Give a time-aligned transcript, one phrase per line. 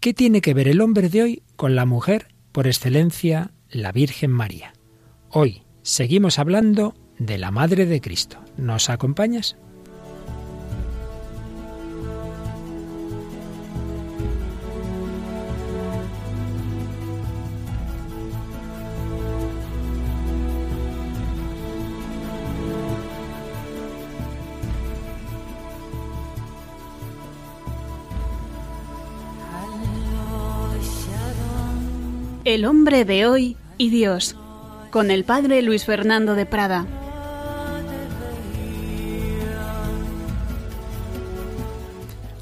[0.00, 4.30] ¿Qué tiene que ver el hombre de hoy con la mujer por excelencia, la Virgen
[4.30, 4.72] María?
[5.28, 8.38] Hoy seguimos hablando de la Madre de Cristo.
[8.56, 9.56] ¿Nos acompañas?
[32.48, 34.34] El hombre de hoy y Dios,
[34.90, 36.86] con el padre Luis Fernando de Prada.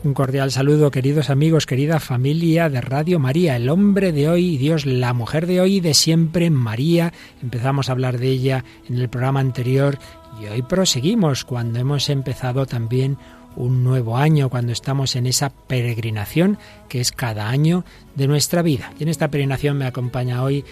[0.05, 4.59] Un cordial saludo, queridos amigos, querida familia de Radio María, el hombre de hoy y
[4.59, 7.13] Dios, la mujer de hoy y de siempre, María.
[7.43, 9.99] Empezamos a hablar de ella en el programa anterior
[10.41, 13.19] y hoy proseguimos cuando hemos empezado también
[13.57, 17.85] un nuevo año, cuando estamos en esa peregrinación que es cada año
[18.15, 18.93] de nuestra vida.
[18.99, 20.65] Y en esta peregrinación me acompaña hoy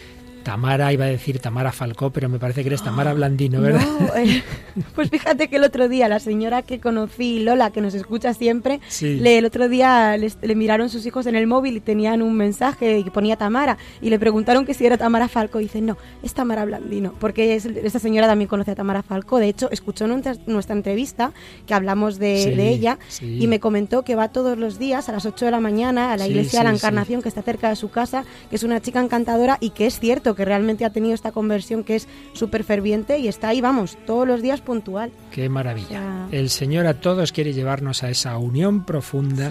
[0.45, 3.83] Tamara, iba a decir Tamara Falcó, pero me parece que eres Tamara ah, Blandino, ¿verdad?
[4.17, 4.43] Eh,
[4.95, 8.81] pues fíjate que el otro día la señora que conocí, Lola, que nos escucha siempre,
[9.01, 13.03] le, el otro día le, miraron sus hijos en el móvil y tenían un mensaje
[13.03, 16.35] que ponía Tamara y le preguntaron que si era Tamara Falcó y dice, no, es
[16.35, 19.39] Tamara Blandino, porque es, esta señora también conoce a Tamara Falcó.
[19.39, 21.33] De hecho, escuchó nuestra, nuestra entrevista
[21.67, 25.47] que hablamos de, ella y me comentó que va todos los días a las 8
[25.47, 28.25] de la mañana a la iglesia de la Encarnación que está cerca de su casa,
[28.51, 31.85] que es una chica encantadora y que es cierto que realmente ha tenido esta conversión
[31.85, 35.11] que es súper ferviente y está ahí, vamos, todos los días puntual.
[35.31, 36.29] Qué maravilla.
[36.31, 39.51] El Señor a todos quiere llevarnos a esa unión profunda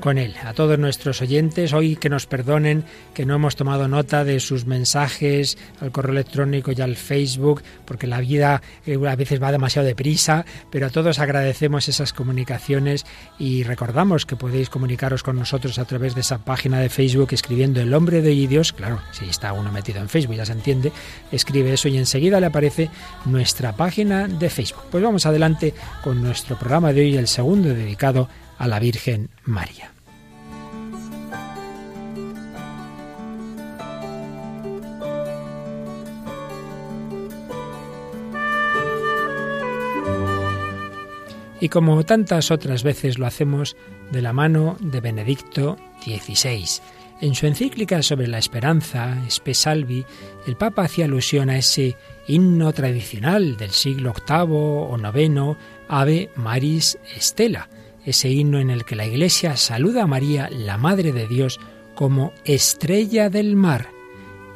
[0.00, 0.34] con Él.
[0.44, 4.66] A todos nuestros oyentes, hoy que nos perdonen que no hemos tomado nota de sus
[4.66, 9.86] mensajes al correo electrónico y al Facebook, porque la vida eh, a veces va demasiado
[9.86, 13.06] deprisa, pero a todos agradecemos esas comunicaciones
[13.38, 17.80] y recordamos que podéis comunicaros con nosotros a través de esa página de Facebook escribiendo
[17.80, 20.92] el hombre de Dios, claro, si está uno metido en Facebook ya se entiende,
[21.30, 22.90] escribe eso y enseguida le aparece
[23.26, 24.84] nuestra página de Facebook.
[24.90, 29.94] Pues vamos adelante con nuestro programa de hoy, el segundo dedicado a la Virgen María.
[41.64, 43.74] y como tantas otras veces lo hacemos
[44.12, 46.66] de la mano de Benedicto XVI.
[47.20, 50.04] En su encíclica sobre la esperanza, Spe Salvi,
[50.46, 55.56] el Papa hacía alusión a ese himno tradicional del siglo VIII o IX,
[55.88, 57.68] Ave Maris Estela,
[58.04, 61.60] ese himno en el que la Iglesia saluda a María, la Madre de Dios,
[61.94, 63.90] como estrella del mar.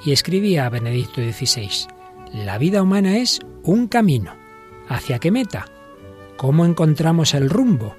[0.05, 1.89] Y escribía a Benedicto XVI,
[2.33, 4.35] la vida humana es un camino.
[4.89, 5.67] ¿Hacia qué meta?
[6.37, 7.95] ¿Cómo encontramos el rumbo?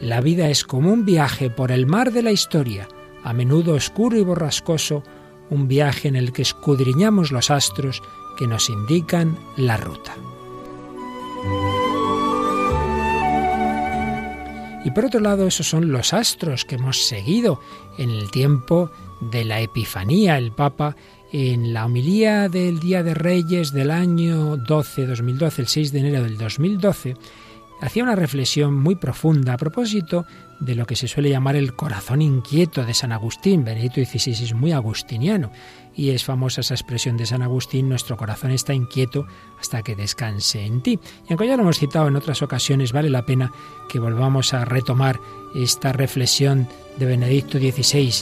[0.00, 2.88] La vida es como un viaje por el mar de la historia,
[3.26, 5.02] a menudo oscuro y borrascoso,
[5.50, 8.00] un viaje en el que escudriñamos los astros
[8.38, 10.14] que nos indican la ruta.
[14.84, 17.60] Y por otro lado, esos son los astros que hemos seguido
[17.98, 20.38] en el tiempo de la Epifanía.
[20.38, 20.94] El Papa,
[21.32, 26.22] en la homilía del Día de Reyes del año 12, 2012, el 6 de enero
[26.22, 27.16] del 2012,
[27.80, 30.24] hacía una reflexión muy profunda a propósito
[30.60, 33.64] de lo que se suele llamar el corazón inquieto de San Agustín.
[33.64, 35.50] Benedicto XVI es muy agustiniano
[35.94, 39.26] y es famosa esa expresión de San Agustín, nuestro corazón está inquieto
[39.58, 40.98] hasta que descanse en ti.
[41.28, 43.52] Y aunque ya lo hemos citado en otras ocasiones, vale la pena
[43.88, 45.20] que volvamos a retomar
[45.54, 46.68] esta reflexión
[46.98, 48.12] de Benedicto XVI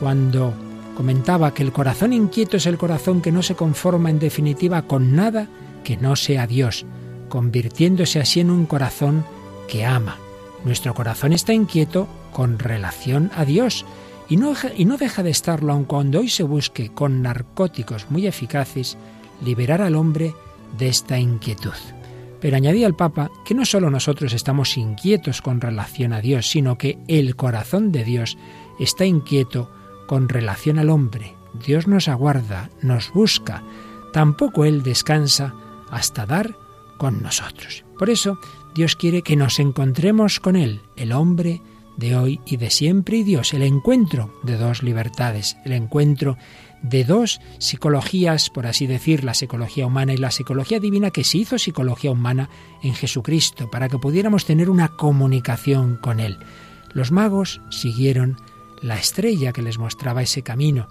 [0.00, 0.54] cuando
[0.96, 5.14] comentaba que el corazón inquieto es el corazón que no se conforma en definitiva con
[5.14, 5.48] nada
[5.84, 6.86] que no sea Dios,
[7.28, 9.24] convirtiéndose así en un corazón
[9.68, 10.18] que ama
[10.64, 13.84] nuestro corazón está inquieto con relación a Dios
[14.28, 18.26] y no, y no deja de estarlo aun cuando hoy se busque con narcóticos muy
[18.26, 18.98] eficaces
[19.42, 20.34] liberar al hombre
[20.76, 21.72] de esta inquietud.
[22.40, 26.78] Pero añadía el Papa que no solo nosotros estamos inquietos con relación a Dios, sino
[26.78, 28.36] que el corazón de Dios
[28.78, 29.70] está inquieto
[30.06, 31.34] con relación al hombre.
[31.66, 33.62] Dios nos aguarda, nos busca,
[34.12, 35.54] tampoco Él descansa
[35.90, 36.56] hasta dar
[36.96, 37.84] con nosotros.
[37.98, 38.38] Por eso
[38.74, 41.60] Dios quiere que nos encontremos con Él, el hombre
[41.96, 46.38] de hoy y de siempre, y Dios, el encuentro de dos libertades, el encuentro
[46.82, 51.38] de dos psicologías, por así decir, la psicología humana y la psicología divina que se
[51.38, 52.48] hizo psicología humana
[52.82, 56.38] en Jesucristo, para que pudiéramos tener una comunicación con Él.
[56.92, 58.36] Los magos siguieron
[58.80, 60.86] la estrella que les mostraba ese camino,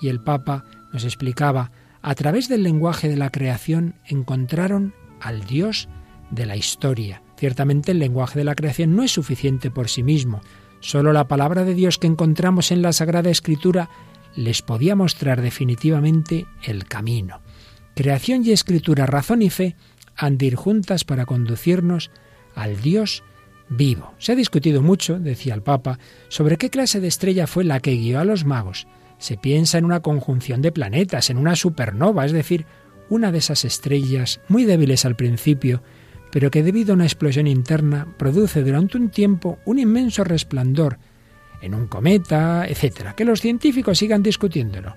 [0.00, 5.88] y el Papa nos explicaba, a través del lenguaje de la creación encontraron al Dios
[6.32, 7.22] de la historia.
[7.36, 10.40] Ciertamente el lenguaje de la creación no es suficiente por sí mismo,
[10.82, 13.88] Solo la palabra de Dios que encontramos en la Sagrada Escritura
[14.34, 17.40] les podía mostrar definitivamente el camino.
[17.94, 19.76] Creación y escritura, razón y fe
[20.16, 22.10] han de ir juntas para conducirnos
[22.56, 23.22] al Dios
[23.68, 24.12] vivo.
[24.18, 27.92] Se ha discutido mucho, decía el Papa, sobre qué clase de estrella fue la que
[27.92, 28.88] guió a los magos.
[29.18, 32.66] Se piensa en una conjunción de planetas, en una supernova, es decir,
[33.08, 35.80] una de esas estrellas muy débiles al principio,
[36.32, 40.98] pero que debido a una explosión interna produce durante un tiempo un inmenso resplandor
[41.60, 43.14] en un cometa, etc.
[43.14, 44.96] Que los científicos sigan discutiéndolo.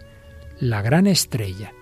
[0.59, 1.73] La gran estrella,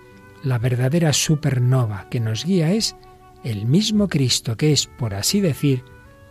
[0.42, 2.96] la verdadera supernova que nos guía es
[3.44, 5.84] el mismo Cristo, que es, por así decir,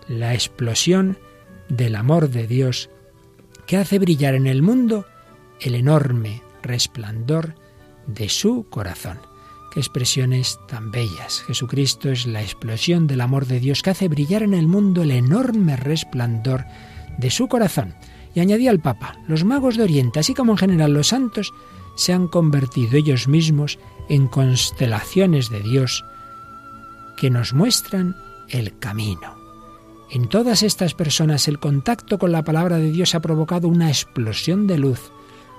[0.08, 1.18] la explosión
[1.70, 2.90] del amor de Dios
[3.66, 5.06] que hace brillar en el mundo
[5.62, 7.56] el enorme resplandor
[8.06, 9.20] de su corazón.
[9.74, 11.42] Qué expresiones tan bellas.
[11.48, 15.10] Jesucristo es la explosión del amor de Dios que hace brillar en el mundo el
[15.10, 16.66] enorme resplandor
[17.18, 17.96] de su corazón.
[18.36, 21.52] Y añadía el Papa, los magos de Oriente, así como en general los santos,
[21.96, 23.80] se han convertido ellos mismos
[24.10, 26.06] en constelaciones de Dios
[27.18, 28.16] que nos muestran
[28.50, 29.36] el camino.
[30.12, 34.68] En todas estas personas el contacto con la palabra de Dios ha provocado una explosión
[34.68, 35.12] de luz,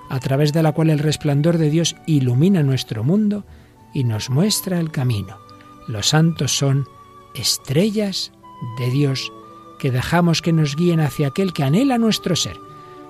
[0.09, 3.43] a través de la cual el resplandor de Dios ilumina nuestro mundo
[3.95, 5.37] y nos muestra el camino.
[5.87, 6.87] Los santos son
[7.33, 8.31] estrellas
[8.77, 9.31] de Dios
[9.79, 12.57] que dejamos que nos guíen hacia aquel que anhela nuestro ser.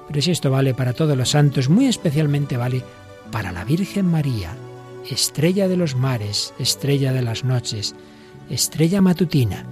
[0.07, 2.83] Pero si esto vale para todos los santos, muy especialmente vale
[3.31, 4.55] para la Virgen María,
[5.09, 7.95] estrella de los mares, estrella de las noches,
[8.49, 9.65] estrella matutina.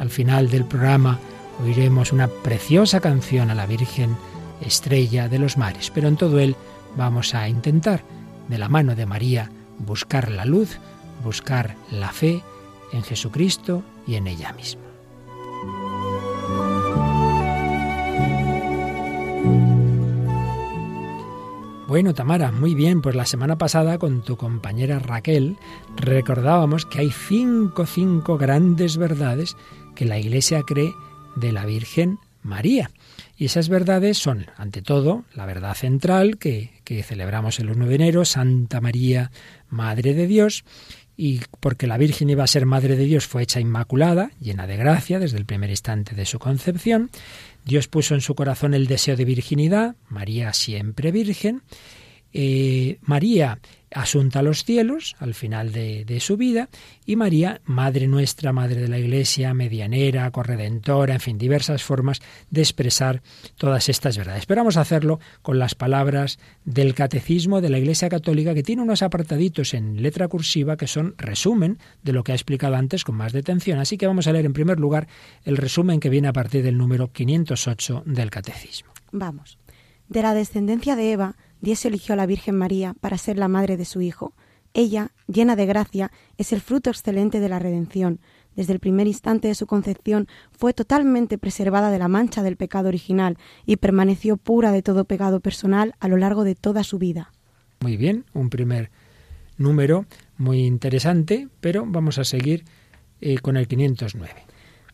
[0.00, 1.20] Al final del programa
[1.62, 4.16] oiremos una preciosa canción a la Virgen,
[4.60, 6.56] estrella de los mares, pero en todo él
[6.96, 8.02] vamos a intentar,
[8.48, 10.78] de la mano de María, buscar la luz,
[11.24, 12.42] buscar la fe
[12.92, 14.82] en Jesucristo y en ella misma.
[21.88, 25.56] Bueno, Tamara, muy bien, pues la semana pasada con tu compañera Raquel
[25.96, 29.56] recordábamos que hay cinco, cinco grandes verdades
[29.94, 30.92] que la Iglesia cree
[31.36, 32.90] de la Virgen María.
[33.36, 37.94] Y esas verdades son, ante todo, la verdad central que, que celebramos el 1 de
[37.94, 39.30] enero, Santa María,
[39.68, 40.64] Madre de Dios,
[41.16, 44.76] y porque la Virgen iba a ser Madre de Dios fue hecha inmaculada, llena de
[44.76, 47.10] gracia desde el primer instante de su concepción.
[47.64, 51.62] Dios puso en su corazón el deseo de virginidad, María siempre virgen.
[52.38, 53.60] Eh, María
[53.90, 56.68] asunta a los cielos al final de, de, su vida
[57.06, 62.60] y María, Madre nuestra, Madre de la Iglesia, medianera, corredentora, en fin, diversas formas de
[62.60, 63.22] expresar
[63.56, 64.44] todas estas verdades.
[64.44, 68.82] Pero vamos a hacerlo con las palabras del Catecismo de la Iglesia Católica que tiene
[68.82, 73.14] unos apartaditos en letra cursiva que son resumen de lo que ha explicado antes con
[73.14, 73.78] más detención.
[73.78, 75.08] Así que vamos a leer en primer lugar
[75.44, 78.90] el resumen que viene a partir del número 508 del Catecismo.
[79.10, 79.56] Vamos.
[80.10, 83.76] De la descendencia de Eva, Dios eligió a la Virgen María para ser la madre
[83.76, 84.34] de su Hijo.
[84.74, 88.20] Ella, llena de gracia, es el fruto excelente de la redención.
[88.54, 92.88] Desde el primer instante de su concepción fue totalmente preservada de la mancha del pecado
[92.88, 97.32] original y permaneció pura de todo pecado personal a lo largo de toda su vida.
[97.80, 98.90] Muy bien, un primer
[99.58, 100.06] número
[100.38, 102.64] muy interesante, pero vamos a seguir
[103.20, 104.32] eh, con el 509.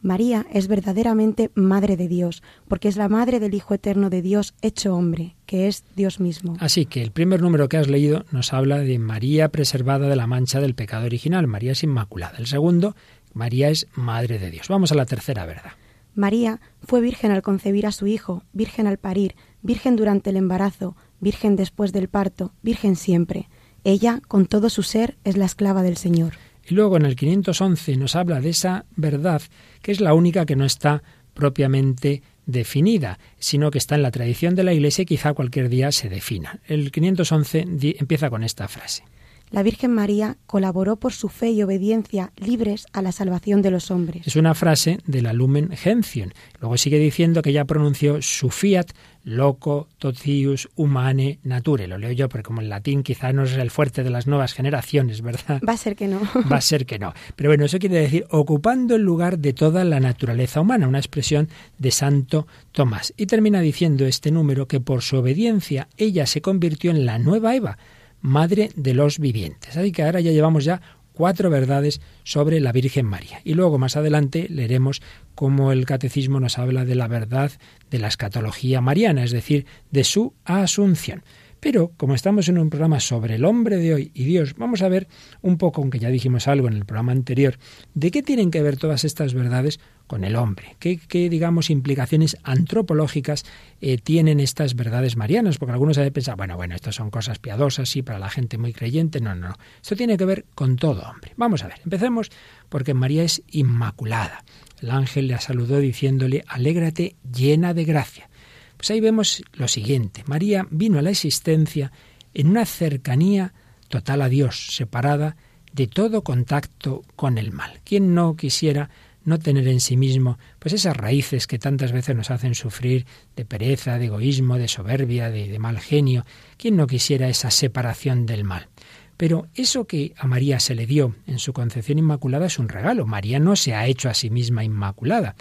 [0.00, 4.54] María es verdaderamente Madre de Dios, porque es la Madre del Hijo Eterno de Dios
[4.60, 6.56] hecho hombre, que es Dios mismo.
[6.60, 10.26] Así que el primer número que has leído nos habla de María preservada de la
[10.26, 12.38] mancha del pecado original, María es inmaculada.
[12.38, 12.96] El segundo,
[13.34, 14.68] María es Madre de Dios.
[14.68, 15.72] Vamos a la tercera verdad.
[16.14, 20.96] María fue virgen al concebir a su Hijo, virgen al parir, virgen durante el embarazo,
[21.20, 23.50] virgen después del parto, virgen siempre.
[23.84, 26.32] Ella, con todo su ser, es la esclava del Señor.
[26.66, 29.42] Y luego en el 511 nos habla de esa verdad
[29.82, 31.02] que es la única que no está
[31.34, 35.92] propiamente definida, sino que está en la tradición de la Iglesia y quizá cualquier día
[35.92, 36.60] se defina.
[36.66, 37.66] El 511
[37.98, 39.04] empieza con esta frase.
[39.52, 43.90] La Virgen María colaboró por su fe y obediencia libres a la salvación de los
[43.90, 44.26] hombres.
[44.26, 46.30] Es una frase de la Lumen Gentium.
[46.58, 48.92] Luego sigue diciendo que ella pronunció su fiat
[49.24, 51.86] loco totius humane nature.
[51.86, 54.52] Lo leo yo porque como el latín quizá no es el fuerte de las nuevas
[54.52, 55.60] generaciones, ¿verdad?
[55.68, 56.20] Va a ser que no.
[56.50, 57.12] Va a ser que no.
[57.36, 61.48] Pero bueno, eso quiere decir ocupando el lugar de toda la naturaleza humana, una expresión
[61.78, 63.14] de Santo Tomás.
[63.16, 67.54] Y termina diciendo este número que por su obediencia ella se convirtió en la nueva
[67.54, 67.78] Eva
[68.20, 69.76] Madre de los vivientes.
[69.76, 70.80] Así que ahora ya llevamos ya
[71.12, 73.40] cuatro verdades sobre la Virgen María.
[73.44, 75.02] Y luego más adelante leeremos
[75.34, 77.52] cómo el catecismo nos habla de la verdad
[77.90, 81.22] de la escatología mariana, es decir, de su asunción.
[81.62, 84.88] Pero como estamos en un programa sobre el hombre de hoy y Dios, vamos a
[84.88, 85.06] ver
[85.42, 87.56] un poco, aunque ya dijimos algo en el programa anterior,
[87.94, 90.76] de qué tienen que ver todas estas verdades con el hombre.
[90.78, 93.44] ¿Qué, digamos, implicaciones antropológicas
[93.80, 95.58] eh, tienen estas verdades marianas?
[95.58, 98.58] Porque algunos han de pensar, bueno, bueno, estas son cosas piadosas, sí, para la gente
[98.58, 99.20] muy creyente.
[99.20, 99.54] No, no, no.
[99.80, 101.32] Esto tiene que ver con todo hombre.
[101.36, 102.30] Vamos a ver, empecemos
[102.68, 104.44] porque María es inmaculada.
[104.80, 108.28] El ángel la saludó diciéndole, alégrate llena de gracia.
[108.76, 110.24] Pues ahí vemos lo siguiente.
[110.26, 111.92] María vino a la existencia
[112.34, 113.54] en una cercanía
[113.88, 115.36] total a Dios, separada
[115.72, 117.80] de todo contacto con el mal.
[117.84, 118.90] ¿Quién no quisiera
[119.24, 123.44] no tener en sí mismo pues esas raíces que tantas veces nos hacen sufrir de
[123.44, 126.24] pereza, de egoísmo, de soberbia, de, mal genio?
[126.56, 128.68] ¿Quién no quisiera esa separación del mal?
[129.16, 133.06] Pero eso que a María se le dio en su concepción inmaculada es un regalo.
[133.06, 135.36] María no se ha hecho a sí misma inmaculada.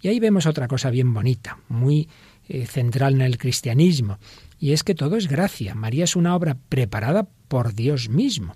[0.00, 2.08] Y ahí vemos otra cosa bien bonita, muy
[2.48, 4.18] eh, central en el cristianismo,
[4.60, 5.74] y es que todo es gracia.
[5.74, 8.54] María es una obra preparada por Dios mismo.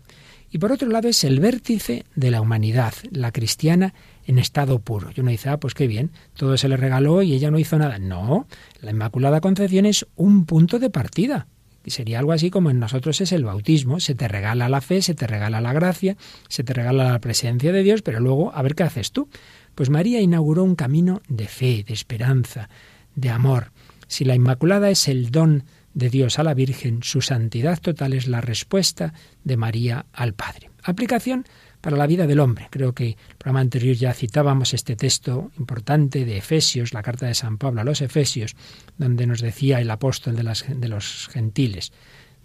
[0.50, 3.94] Y por otro lado es el vértice de la humanidad, la cristiana
[4.30, 5.10] en estado puro.
[5.14, 7.78] Y uno dice, ah, pues qué bien, todo se le regaló y ella no hizo
[7.78, 7.98] nada.
[7.98, 8.46] No,
[8.80, 11.48] la Inmaculada Concepción es un punto de partida.
[11.86, 13.98] Sería algo así como en nosotros es el bautismo.
[13.98, 16.16] Se te regala la fe, se te regala la gracia,
[16.48, 19.28] se te regala la presencia de Dios, pero luego a ver qué haces tú.
[19.74, 22.68] Pues María inauguró un camino de fe, de esperanza,
[23.16, 23.72] de amor.
[24.06, 28.28] Si la Inmaculada es el don de Dios a la Virgen, su santidad total es
[28.28, 30.70] la respuesta de María al Padre.
[30.84, 31.46] Aplicación
[31.80, 32.68] para la vida del hombre.
[32.70, 37.34] Creo que el programa anterior ya citábamos este texto importante de Efesios, la carta de
[37.34, 38.56] San Pablo a los Efesios,
[38.98, 41.92] donde nos decía el apóstol de, de los gentiles,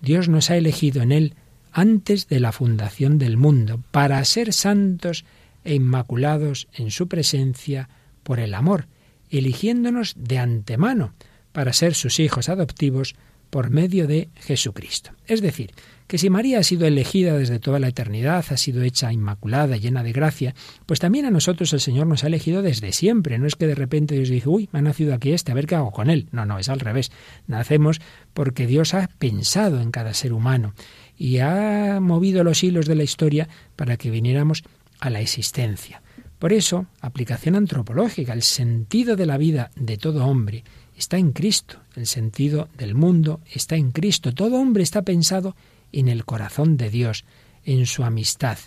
[0.01, 1.36] Dios nos ha elegido en él
[1.72, 5.25] antes de la fundación del mundo, para ser santos
[5.65, 7.89] e inmaculados en su presencia
[8.24, 8.88] por el amor,
[9.30, 11.13] eligiéndonos de antemano
[11.51, 13.15] para ser sus hijos adoptivos
[13.50, 15.12] por medio de Jesucristo.
[15.27, 15.72] Es decir,
[16.08, 20.04] que si María ha sido elegida desde toda la eternidad, ha sido hecha inmaculada, llena
[20.04, 20.54] de gracia,
[20.86, 23.40] pues también a nosotros el Señor nos ha elegido desde siempre.
[23.40, 25.66] No es que de repente Dios dice, uy, me ha nacido aquí este, a ver
[25.66, 26.28] qué hago con él.
[26.32, 27.12] No, no, es al revés.
[27.48, 28.02] Nacemos
[28.34, 30.74] porque Dios ha pensado en cada ser humano
[31.18, 34.64] y ha movido los hilos de la historia para que viniéramos
[35.00, 36.02] a la existencia.
[36.40, 40.64] Por eso, aplicación antropológica, el sentido de la vida de todo hombre
[40.98, 44.34] está en Cristo, el sentido del mundo está en Cristo.
[44.34, 45.56] Todo hombre está pensado
[46.00, 47.25] en el corazón de Dios,
[47.64, 48.58] en su amistad.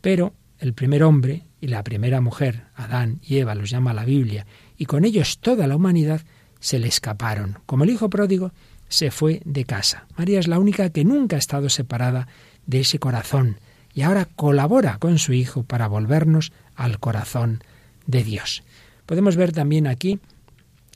[0.00, 4.46] Pero el primer hombre y la primera mujer, Adán y Eva, los llama la Biblia,
[4.76, 6.22] y con ellos toda la humanidad
[6.60, 7.58] se le escaparon.
[7.66, 8.52] Como el hijo pródigo
[8.88, 10.06] se fue de casa.
[10.16, 12.28] María es la única que nunca ha estado separada
[12.66, 13.58] de ese corazón
[13.94, 17.62] y ahora colabora con su hijo para volvernos al corazón
[18.06, 18.62] de Dios.
[19.06, 20.20] Podemos ver también aquí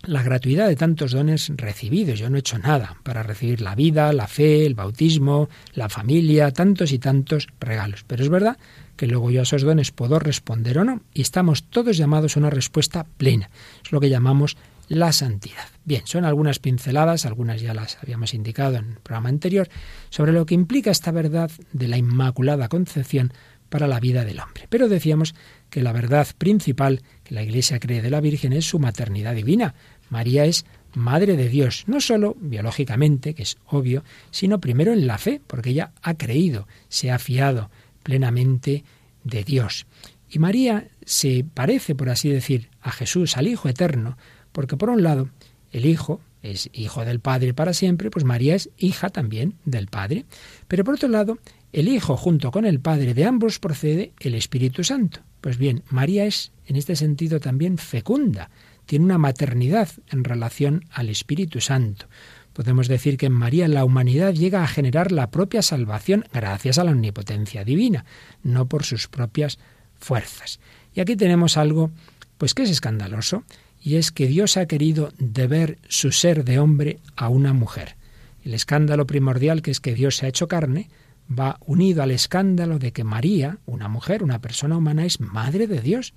[0.05, 2.19] la gratuidad de tantos dones recibidos.
[2.19, 6.51] Yo no he hecho nada para recibir la vida, la fe, el bautismo, la familia,
[6.51, 8.05] tantos y tantos regalos.
[8.07, 8.59] Pero es verdad
[8.97, 11.03] que luego yo a esos dones puedo responder o no.
[11.15, 13.51] Y estamos todos llamados a una respuesta plena.
[13.85, 14.57] Es lo que llamamos
[14.89, 15.67] la santidad.
[15.85, 19.69] Bien, son algunas pinceladas, algunas ya las habíamos indicado en el programa anterior,
[20.11, 23.33] sobre lo que implica esta verdad de la Inmaculada Concepción
[23.73, 24.67] para la vida del hombre.
[24.69, 25.35] Pero decíamos
[25.71, 29.75] que la verdad principal que la Iglesia cree de la Virgen es su maternidad divina,
[30.13, 35.17] María es Madre de Dios, no sólo biológicamente, que es obvio, sino primero en la
[35.17, 37.71] fe, porque ella ha creído, se ha fiado
[38.03, 38.85] plenamente
[39.25, 39.87] de Dios.
[40.29, 44.19] Y María se parece, por así decir, a Jesús, al Hijo Eterno,
[44.53, 45.31] porque por un lado,
[45.71, 50.27] el Hijo es hijo del Padre para siempre, pues María es hija también del Padre.
[50.69, 51.39] Pero por otro lado,
[51.73, 55.21] el Hijo junto con el Padre de ambos procede el Espíritu Santo.
[55.41, 58.51] Pues bien, María es en este sentido también fecunda,
[58.87, 62.07] tiene una maternidad en relación al Espíritu Santo.
[62.53, 66.85] Podemos decir que en María la humanidad llega a generar la propia salvación gracias a
[66.85, 68.05] la omnipotencia divina,
[68.43, 69.59] no por sus propias
[69.99, 70.61] fuerzas.
[70.95, 71.91] Y aquí tenemos algo
[72.37, 73.45] pues que es escandaloso,
[73.81, 77.97] y es que Dios ha querido deber su ser de hombre a una mujer.
[78.45, 80.89] El escándalo primordial que es que Dios se ha hecho carne
[81.31, 85.81] va unido al escándalo de que María, una mujer, una persona humana, es madre de
[85.81, 86.15] Dios,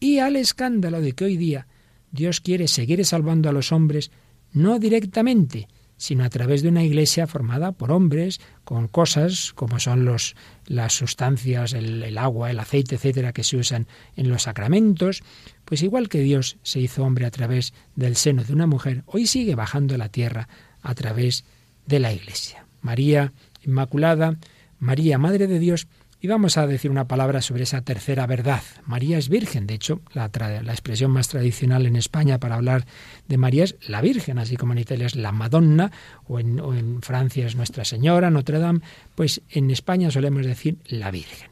[0.00, 1.66] y al escándalo de que hoy día
[2.12, 4.12] Dios quiere seguir salvando a los hombres
[4.52, 5.66] no directamente,
[5.96, 10.92] sino a través de una iglesia formada por hombres con cosas como son los, las
[10.92, 15.22] sustancias, el, el, agua, el aceite, etcétera, que se usan en los sacramentos.
[15.64, 19.26] Pues igual que Dios se hizo hombre a través del seno de una mujer, hoy
[19.26, 20.48] sigue bajando a la tierra
[20.82, 21.44] a través
[21.86, 22.66] de la iglesia.
[22.80, 23.32] María
[23.64, 24.38] Inmaculada,
[24.78, 25.86] María, Madre de Dios,
[26.22, 28.62] y vamos a decir una palabra sobre esa tercera verdad.
[28.86, 29.66] María es virgen.
[29.66, 30.26] De hecho, la,
[30.70, 32.86] expresión más tradicional en España para hablar
[33.26, 35.90] de María es la Virgen, así como en Italia es la Madonna,
[36.28, 38.82] o en, o en Francia es Nuestra Señora, Notre Dame.
[39.16, 41.50] Pues en España solemos decir la Virgen.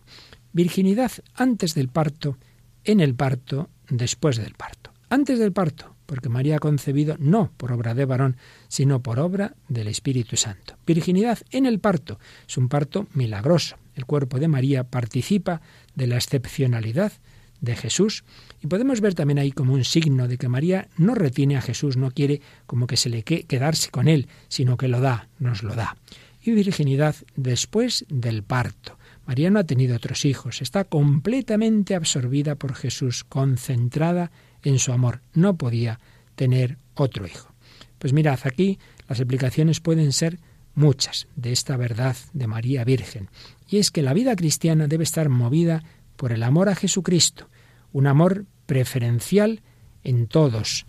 [0.52, 2.38] Virginidad antes del parto,
[2.84, 4.92] en el parto, después del parto.
[5.08, 8.36] Antes del parto, porque María ha concebido no por obra de varón,
[8.68, 10.76] sino por obra del Espíritu Santo.
[10.86, 12.20] Virginidad en el parto.
[12.48, 13.76] Es un parto milagroso.
[14.00, 15.60] El cuerpo de María participa
[15.94, 17.12] de la excepcionalidad
[17.60, 18.24] de Jesús.
[18.62, 21.98] Y podemos ver también ahí como un signo de que María no retiene a Jesús,
[21.98, 25.74] no quiere como que se le quedarse con él, sino que lo da, nos lo
[25.74, 25.98] da.
[26.42, 28.96] Y virginidad después del parto.
[29.26, 34.30] María no ha tenido otros hijos, está completamente absorbida por Jesús, concentrada
[34.62, 35.20] en su amor.
[35.34, 36.00] No podía
[36.36, 37.52] tener otro hijo.
[37.98, 38.78] Pues mirad, aquí
[39.10, 40.38] las explicaciones pueden ser
[40.74, 43.28] muchas de esta verdad de María Virgen.
[43.70, 45.84] Y es que la vida cristiana debe estar movida
[46.16, 47.48] por el amor a Jesucristo,
[47.92, 49.62] un amor preferencial
[50.02, 50.86] en todos.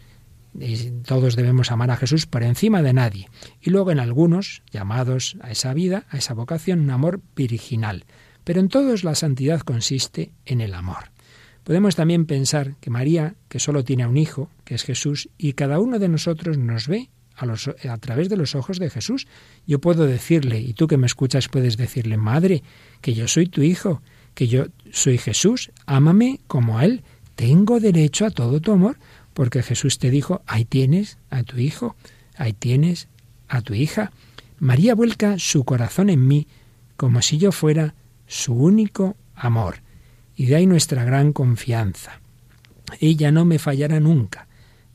[1.06, 3.30] todos debemos amar a Jesús por encima de nadie.
[3.62, 8.06] Y luego en algunos, llamados a esa vida, a esa vocación, un amor virginal.
[8.44, 11.12] Pero en todos la santidad consiste en el amor.
[11.64, 15.54] Podemos también pensar que María, que solo tiene a un hijo, que es Jesús, y
[15.54, 17.12] cada uno de nosotros nos ve
[17.44, 19.28] a, través de los ojos de Jesús.
[19.66, 22.64] Yo puedo decirle, y tú que me escuchas puedes decirle, Madre,
[23.02, 24.02] que yo soy tu hijo,
[24.34, 27.04] que yo soy Jesús, ámame como a Él,
[27.36, 28.98] tengo derecho a todo tu amor,
[29.34, 31.96] porque Jesús te dijo, ahí tienes a tu hijo,
[32.36, 33.08] ahí tienes
[33.48, 34.12] a tu hija.
[34.60, 36.48] María vuelca su corazón en mí
[36.98, 37.96] como si yo fuera
[38.28, 39.78] su único amor.
[40.36, 42.22] Y de ahí nuestra gran confianza.
[43.00, 44.48] Ella no me fallará nunca.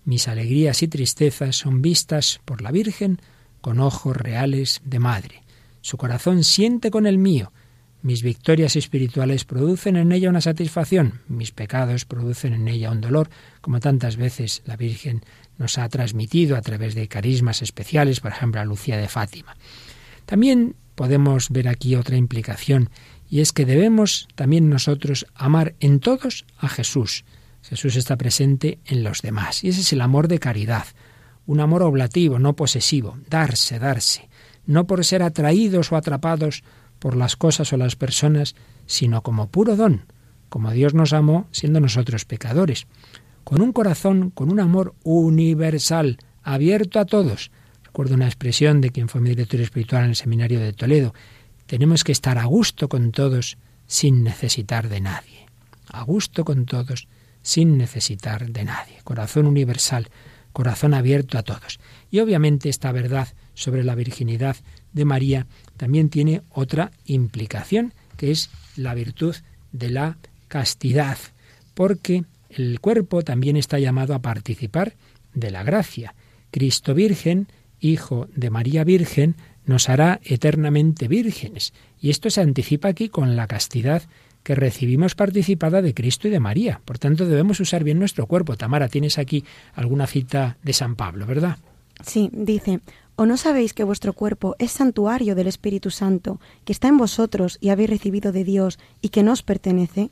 [0.07, 3.21] Mis alegrías y tristezas son vistas por la Virgen
[3.61, 5.43] con ojos reales de madre.
[5.83, 7.53] Su corazón siente con el mío,
[8.07, 13.31] mis victorias espirituales producen en ella una satisfacción, mis pecados producen en ella un dolor,
[13.61, 15.25] como tantas veces la Virgen
[15.59, 19.57] nos ha transmitido a través de carismas especiales, por ejemplo a Lucía de Fátima.
[20.25, 22.91] También podemos ver aquí otra implicación,
[23.29, 27.25] y es que debemos también nosotros amar en todos a Jesús.
[27.69, 30.87] Jesús está presente en los demás, y ese es el amor de caridad,
[31.47, 34.29] un amor oblativo, no posesivo, darse, darse,
[34.67, 36.63] no por ser atraídos o atrapados
[37.01, 38.55] por las cosas o las personas,
[38.87, 40.05] sino como puro don,
[40.49, 42.87] como Dios nos amó siendo nosotros pecadores,
[43.43, 47.51] con un corazón, con un amor universal, abierto a todos.
[47.85, 51.15] Recuerdo una expresión de quien fue mi director espiritual en el seminario de Toledo.
[51.67, 55.47] Tenemos que estar a gusto con todos sin necesitar de nadie.
[55.89, 57.09] A gusto con todos
[57.47, 58.97] sin necesitar de nadie.
[59.05, 60.09] Corazón universal,
[60.53, 61.79] corazón abierto a todos.
[62.11, 64.57] Y obviamente esta verdad sobre la virginidad
[64.93, 69.37] de María también tiene otra implicación, que es la virtud
[69.71, 71.19] de la castidad,
[71.75, 74.97] porque el cuerpo también está llamado a participar
[75.33, 76.17] de la gracia.
[76.51, 77.47] Cristo Virgen,
[77.79, 81.75] Hijo de María Virgen, nos hará eternamente vírgenes.
[82.01, 84.03] Y esto se anticipa aquí con la castidad
[84.47, 86.81] que recibimos participada de Cristo y de María.
[86.85, 88.57] Por tanto, debemos usar bien nuestro cuerpo.
[88.57, 89.43] Tamara, tienes aquí
[89.75, 91.59] alguna cita de San Pablo, ¿verdad?
[92.05, 92.79] Sí, dice,
[93.17, 97.59] ¿O no sabéis que vuestro cuerpo es santuario del Espíritu Santo, que está en vosotros
[97.61, 100.11] y habéis recibido de Dios y que no os pertenece?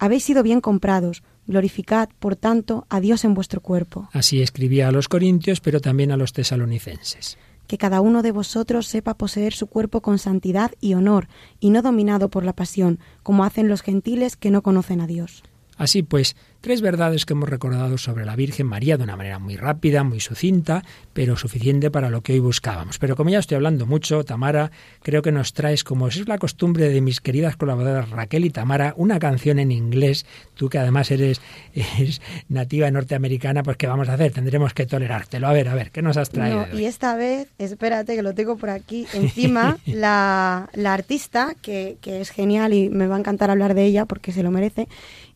[0.00, 1.22] Habéis sido bien comprados.
[1.46, 4.08] Glorificad, por tanto, a Dios en vuestro cuerpo.
[4.12, 7.38] Así escribía a los corintios, pero también a los tesalonicenses.
[7.66, 11.28] Que cada uno de vosotros sepa poseer su cuerpo con santidad y honor,
[11.60, 15.42] y no dominado por la pasión, como hacen los gentiles que no conocen a Dios.
[15.76, 19.56] Así pues, tres verdades que hemos recordado sobre la Virgen María de una manera muy
[19.56, 22.98] rápida, muy sucinta, pero suficiente para lo que hoy buscábamos.
[22.98, 24.70] Pero como ya estoy hablando mucho, Tamara,
[25.02, 28.94] creo que nos traes, como es la costumbre de mis queridas colaboradoras Raquel y Tamara,
[28.96, 30.26] una canción en inglés.
[30.54, 31.40] Tú que además eres,
[32.48, 34.32] nativa norteamericana, pues ¿qué vamos a hacer?
[34.32, 35.46] Tendremos que tolerártelo.
[35.46, 36.66] A ver, a ver, ¿qué nos has traído?
[36.72, 42.20] y esta vez, espérate que lo tengo por aquí encima, la, la artista, que, que
[42.20, 44.88] es genial y me va a encantar hablar de ella porque se lo merece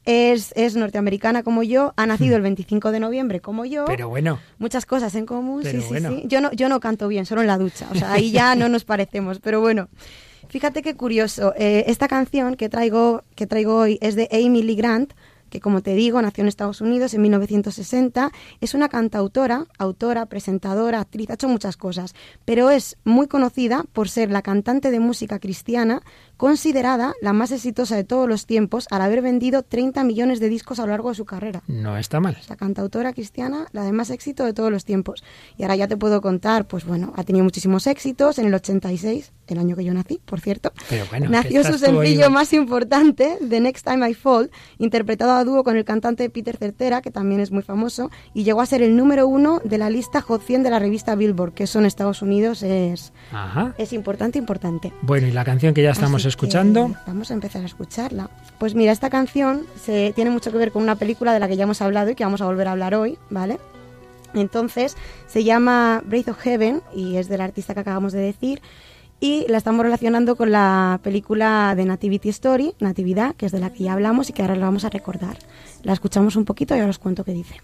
[0.04, 3.84] es, es norteamericana como yo, ha nacido el 25 de noviembre como yo.
[3.86, 4.38] Pero bueno.
[4.58, 6.22] Muchas cosas en común, sí, sí, sí.
[6.26, 8.68] Yo no, yo no canto bien, solo en la ducha, o sea, ahí ya no
[8.68, 9.88] nos parecemos, pero bueno.
[10.48, 14.74] Fíjate qué curioso, eh, esta canción que traigo, que traigo hoy es de Amy Lee
[14.74, 15.12] Grant,
[15.50, 18.32] que como te digo, nació en Estados Unidos en 1960.
[18.60, 24.08] Es una cantautora, autora, presentadora, actriz, ha hecho muchas cosas, pero es muy conocida por
[24.08, 26.02] ser la cantante de música cristiana
[26.40, 30.81] considerada la más exitosa de todos los tiempos al haber vendido 30 millones de discos
[30.81, 31.62] a lo largo de su carrera.
[31.66, 32.38] No está mal.
[32.48, 35.22] La cantautora cristiana, la de más éxito de todos los tiempos.
[35.59, 38.38] Y ahora ya te puedo contar, pues bueno, ha tenido muchísimos éxitos.
[38.38, 42.31] En el 86 el año que yo nací, por cierto, Pero bueno, nació su sencillo
[42.31, 47.03] más importante, The Next Time I Fall, interpretado a dúo con el cantante Peter Certera,
[47.03, 50.20] que también es muy famoso, y llegó a ser el número uno de la lista
[50.20, 53.12] Hot 100 de la revista Billboard, que eso en Estados Unidos es,
[53.79, 54.92] es importante, importante.
[55.03, 56.94] Bueno, ¿y la canción que ya estamos escuchando?
[57.06, 58.30] Vamos a empezar a escucharla.
[58.58, 61.56] Pues mira, esta canción se, tiene mucho que ver con una película de la que
[61.56, 63.58] ya hemos hablado y que vamos a volver a hablar hoy, ¿vale?
[64.34, 68.62] Entonces, se llama Breath of Heaven y es del artista que acabamos de decir
[69.20, 73.70] y la estamos relacionando con la película de Nativity Story, Natividad, que es de la
[73.70, 75.36] que ya hablamos y que ahora la vamos a recordar.
[75.82, 77.56] La escuchamos un poquito y ahora os cuento qué dice.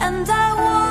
[0.00, 0.89] and I want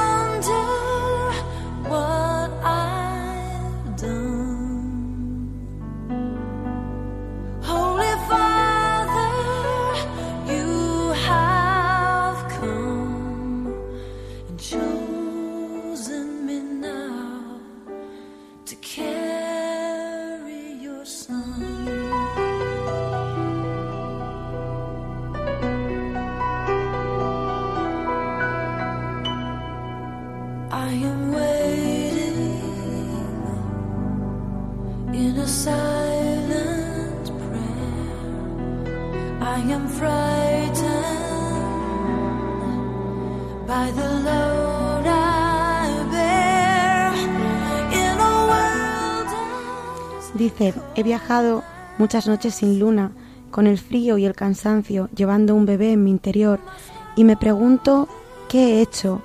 [50.60, 51.63] He viajado
[51.98, 53.13] muchas noches sin luna,
[53.50, 56.60] con el frío y el cansancio, llevando un bebé en mi interior,
[57.15, 58.10] y me pregunto,
[58.50, 59.22] ¿qué he hecho?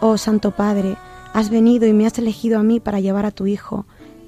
[0.00, 0.96] Oh Santo Padre,
[1.34, 3.84] has venido y me has elegido a mí para llevar a tu Hijo,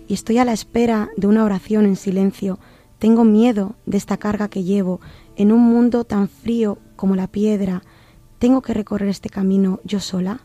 [0.07, 2.59] y estoy a la espera de una oración en silencio.
[2.99, 5.01] Tengo miedo de esta carga que llevo
[5.37, 7.83] en un mundo tan frío como la piedra.
[8.39, 10.41] ¿Tengo que recorrer este camino yo sola?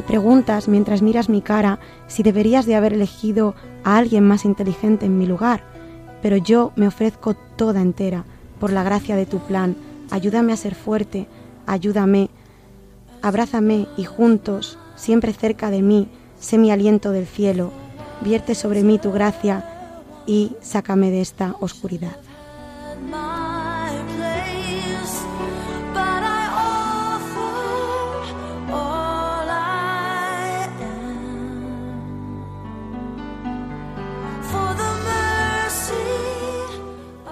[0.00, 5.04] Te preguntas mientras miras mi cara si deberías de haber elegido a alguien más inteligente
[5.04, 5.62] en mi lugar,
[6.22, 8.24] pero yo me ofrezco toda entera
[8.58, 9.76] por la gracia de tu plan.
[10.10, 11.26] Ayúdame a ser fuerte,
[11.66, 12.30] ayúdame,
[13.20, 16.08] abrázame y juntos, siempre cerca de mí,
[16.38, 17.70] sé mi aliento del cielo,
[18.22, 19.66] vierte sobre mí tu gracia
[20.26, 22.16] y sácame de esta oscuridad.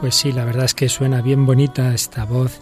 [0.00, 2.60] Pues sí, la verdad es que suena bien bonita esta voz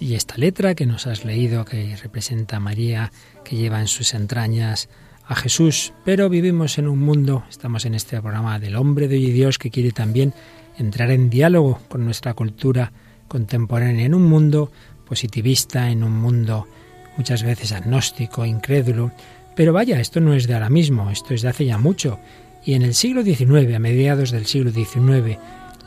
[0.00, 3.12] y esta letra que nos has leído, que representa a María,
[3.44, 4.88] que lleva en sus entrañas
[5.24, 5.92] a Jesús.
[6.04, 9.70] Pero vivimos en un mundo, estamos en este programa del hombre de hoy Dios, que
[9.70, 10.34] quiere también
[10.78, 12.92] entrar en diálogo con nuestra cultura
[13.28, 14.72] contemporánea, en un mundo
[15.06, 16.66] positivista, en un mundo
[17.16, 19.12] muchas veces agnóstico, incrédulo.
[19.54, 22.18] Pero vaya, esto no es de ahora mismo, esto es de hace ya mucho.
[22.64, 25.38] Y en el siglo XIX, a mediados del siglo XIX,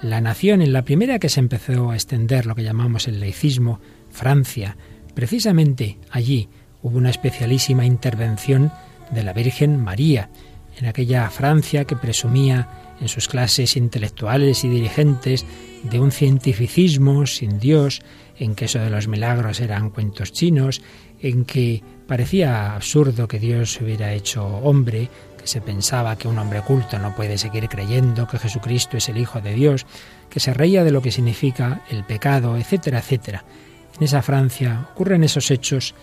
[0.01, 3.79] la nación en la primera que se empezó a extender lo que llamamos el laicismo,
[4.09, 4.77] Francia,
[5.13, 6.49] precisamente allí
[6.81, 8.71] hubo una especialísima intervención
[9.11, 10.29] de la Virgen María,
[10.77, 15.45] en aquella Francia que presumía en sus clases intelectuales y dirigentes
[15.83, 18.01] de un cientificismo sin Dios,
[18.37, 20.81] en que eso de los milagros eran cuentos chinos,
[21.19, 25.09] en que parecía absurdo que Dios se hubiera hecho hombre,
[25.41, 29.17] que se pensaba que un hombre culto no puede seguir creyendo que Jesucristo es el
[29.17, 29.85] Hijo de Dios,
[30.29, 33.43] que se reía de lo que significa el pecado, etcétera, etcétera.
[33.97, 35.95] En esa Francia ocurren esos hechos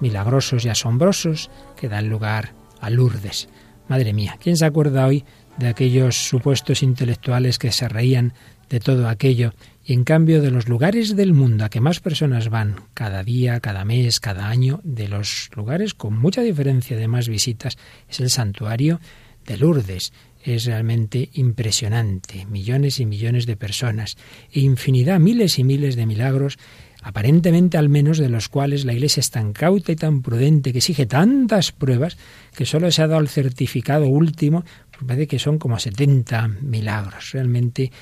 [0.00, 3.48] milagrosos y asombrosos que dan lugar a Lourdes.
[3.88, 5.24] Madre mía, ¿quién se acuerda hoy
[5.58, 8.34] de aquellos supuestos intelectuales que se reían
[8.68, 9.52] de todo aquello
[9.86, 13.60] y en cambio de los lugares del mundo a que más personas van cada día,
[13.60, 18.30] cada mes, cada año, de los lugares con mucha diferencia de más visitas, es el
[18.30, 19.00] santuario
[19.46, 20.12] de Lourdes.
[20.42, 22.46] Es realmente impresionante.
[22.46, 24.16] Millones y millones de personas
[24.52, 26.58] e infinidad, miles y miles de milagros
[27.02, 30.78] aparentemente al menos de los cuales la Iglesia es tan cauta y tan prudente, que
[30.78, 32.16] exige tantas pruebas,
[32.52, 34.64] que solo se ha dado el certificado último
[35.04, 37.32] parece que son como 70 milagros.
[37.32, 37.92] Realmente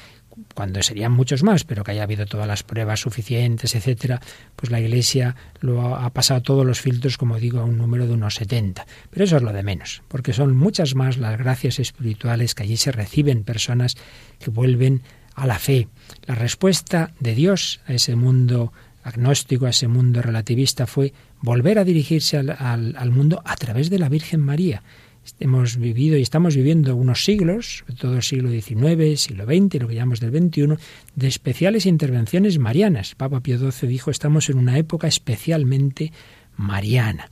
[0.54, 4.20] cuando serían muchos más, pero que haya habido todas las pruebas suficientes, etcétera,
[4.56, 8.14] pues la Iglesia lo ha, pasado todos los filtros, como digo, a un número de
[8.14, 8.86] unos 70.
[9.10, 12.76] Pero eso es lo de menos, porque son muchas más las gracias espirituales que allí
[12.76, 13.96] se reciben personas
[14.38, 15.02] que vuelven
[15.34, 15.88] a la fe.
[16.26, 21.84] La respuesta de Dios a ese mundo agnóstico, a ese mundo relativista, fue volver a
[21.84, 24.82] dirigirse al, al mundo a través de la Virgen María
[25.40, 29.88] hemos vivido y estamos viviendo unos siglos, sobre todo el siglo XIX, siglo XX, lo
[29.88, 30.76] que llamamos del XXI,
[31.14, 33.14] de especiales intervenciones marianas.
[33.14, 36.12] Papa Pío XII dijo, estamos en una época especialmente
[36.56, 37.30] mariana.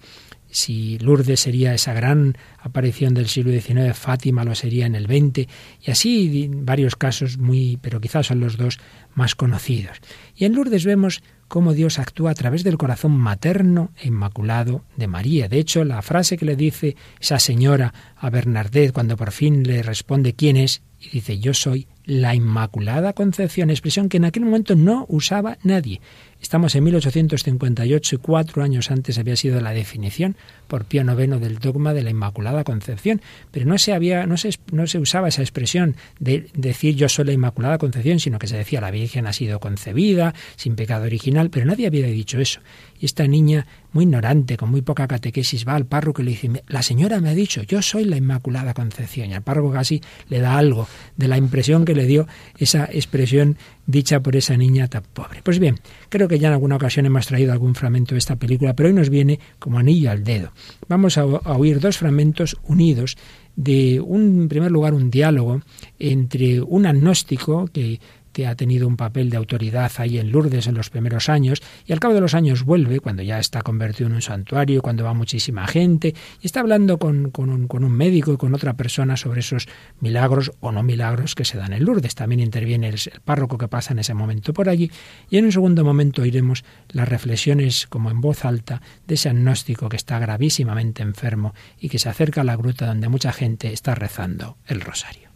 [0.53, 5.49] Si Lourdes sería esa gran aparición del siglo XIX, Fátima lo sería en el XX,
[5.81, 8.79] y así varios casos muy, pero quizás son los dos
[9.15, 9.99] más conocidos.
[10.37, 15.07] Y en Lourdes vemos cómo Dios actúa a través del corazón materno e inmaculado de
[15.07, 15.49] María.
[15.49, 19.83] De hecho, la frase que le dice esa señora a Bernardet cuando por fin le
[19.83, 24.75] responde quién es, y dice yo soy la Inmaculada Concepción, expresión que en aquel momento
[24.77, 26.01] no usaba nadie.
[26.43, 31.61] Estamos en 1858 y cuatro años antes había sido la definición por Pío IX del
[31.61, 35.43] dogma de la Inmaculada Concepción, pero no se, había, no se, no se usaba esa
[35.43, 39.33] expresión de decir yo soy la Inmaculada Concepción, sino que se decía la Virgen ha
[39.33, 42.61] sido concebida sin pecado original, pero nadie había dicho eso.
[42.99, 46.63] Y esta niña, muy ignorante, con muy poca catequesis, va al párroco y le dice,
[46.69, 49.31] la señora me ha dicho, yo soy la Inmaculada Concepción.
[49.31, 52.27] Y al párroco casi le da algo de la impresión que le dio
[52.59, 55.41] esa expresión dicha por esa niña tan pobre.
[55.43, 58.75] Pues bien, creo que ya en alguna ocasión hemos traído algún fragmento de esta película,
[58.75, 60.53] pero hoy nos viene como anillo al dedo.
[60.89, 63.17] Vamos a, oír dos fragmentos unidos
[63.57, 65.61] de un, en primer lugar, un diálogo
[65.99, 68.01] entre un agnóstico que
[68.33, 71.93] que ha tenido un papel de autoridad ahí en Lourdes en los primeros años y
[71.93, 75.15] al cabo de los años vuelve, cuando ya está convertido en un santuario, cuando va
[75.15, 79.41] muchísima gente, y está hablando con, un, con un médico y con otra persona sobre
[79.41, 79.69] esos
[80.01, 82.15] milagros o no milagros que se dan en Lourdes.
[82.15, 84.91] También interviene el, el párroco que pasa en ese momento por allí
[85.31, 89.89] y en un segundo momento oiremos las reflexiones como en voz alta de ese agnóstico
[89.89, 93.95] que está gravísimamente enfermo y que se acerca a la gruta donde mucha gente está
[93.95, 95.32] rezando el rosario.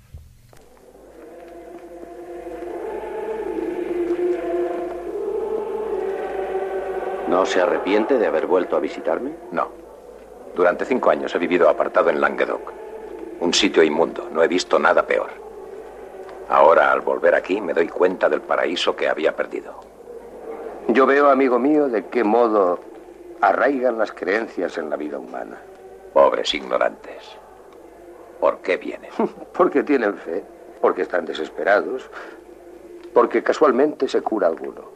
[7.29, 9.33] ¿No se arrepiente de haber vuelto a visitarme?
[9.51, 9.69] No.
[10.55, 12.73] Durante cinco años he vivido apartado en Languedoc.
[13.41, 14.29] Un sitio inmundo.
[14.33, 15.31] No he visto nada peor.
[16.49, 19.75] Ahora, al volver aquí, me doy cuenta del paraíso que había perdido.
[20.87, 22.79] Yo veo, amigo mío, de qué modo
[23.41, 25.59] arraigan las creencias en la vida humana.
[26.12, 27.37] Pobres ignorantes.
[28.39, 29.11] ¿Por qué vienen?
[29.53, 30.45] porque tienen fe,
[30.81, 32.09] porque están desesperados,
[33.12, 34.95] porque casualmente se cura alguno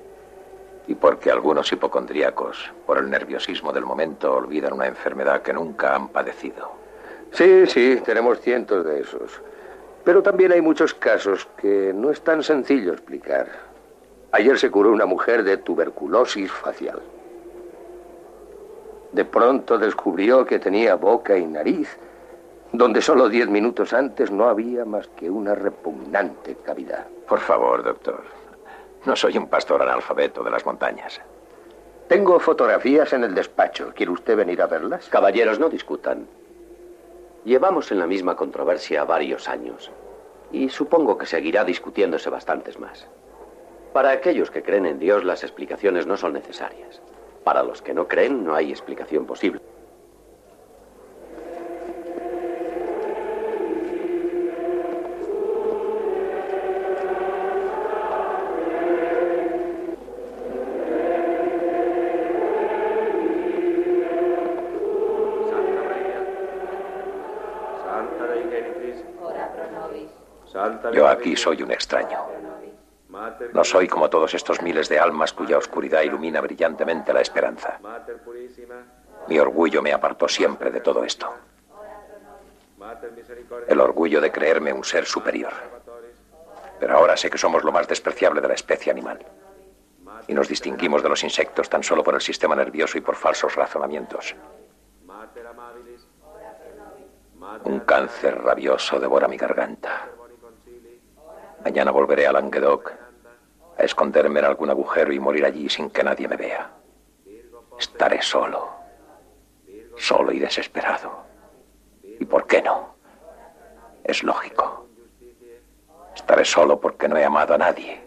[0.91, 6.09] y porque algunos hipocondríacos, por el nerviosismo del momento, olvidan una enfermedad que nunca han
[6.09, 6.73] padecido.
[7.31, 9.41] Sí, sí, tenemos cientos de esos.
[10.03, 13.47] Pero también hay muchos casos que no es tan sencillo explicar.
[14.33, 17.01] Ayer se curó una mujer de tuberculosis facial.
[19.13, 21.97] De pronto descubrió que tenía boca y nariz,
[22.73, 27.07] donde solo diez minutos antes no había más que una repugnante cavidad.
[27.29, 28.40] Por favor, doctor,
[29.05, 31.21] no soy un pastor analfabeto de las montañas.
[32.09, 33.93] Tengo fotografías en el despacho.
[33.95, 35.09] ¿Quiere usted venir a verlas?
[35.09, 36.27] Caballeros, no discutan.
[37.45, 39.91] Llevamos en la misma controversia varios años.
[40.53, 43.07] Y supongo que seguirá discutiéndose bastantes más.
[43.93, 47.01] Para aquellos que creen en Dios, las explicaciones no son necesarias.
[47.45, 49.61] Para los que no creen, no hay explicación posible.
[71.41, 72.19] Soy un extraño.
[73.53, 77.81] No soy como todos estos miles de almas cuya oscuridad ilumina brillantemente la esperanza.
[79.29, 81.33] Mi orgullo me apartó siempre de todo esto.
[83.67, 85.53] El orgullo de creerme un ser superior.
[86.79, 89.19] Pero ahora sé que somos lo más despreciable de la especie animal.
[90.29, 93.55] Y nos distinguimos de los insectos tan solo por el sistema nervioso y por falsos
[93.55, 94.35] razonamientos.
[97.65, 100.09] Un cáncer rabioso devora mi garganta.
[101.65, 102.93] Mañana volveré a Languedoc
[103.79, 106.71] a esconderme en algún agujero y morir allí sin que nadie me vea.
[107.79, 108.69] Estaré solo,
[109.97, 111.25] solo y desesperado.
[112.03, 112.95] ¿Y por qué no?
[114.05, 114.87] Es lógico.
[116.15, 118.03] Estaré solo porque no he amado a nadie.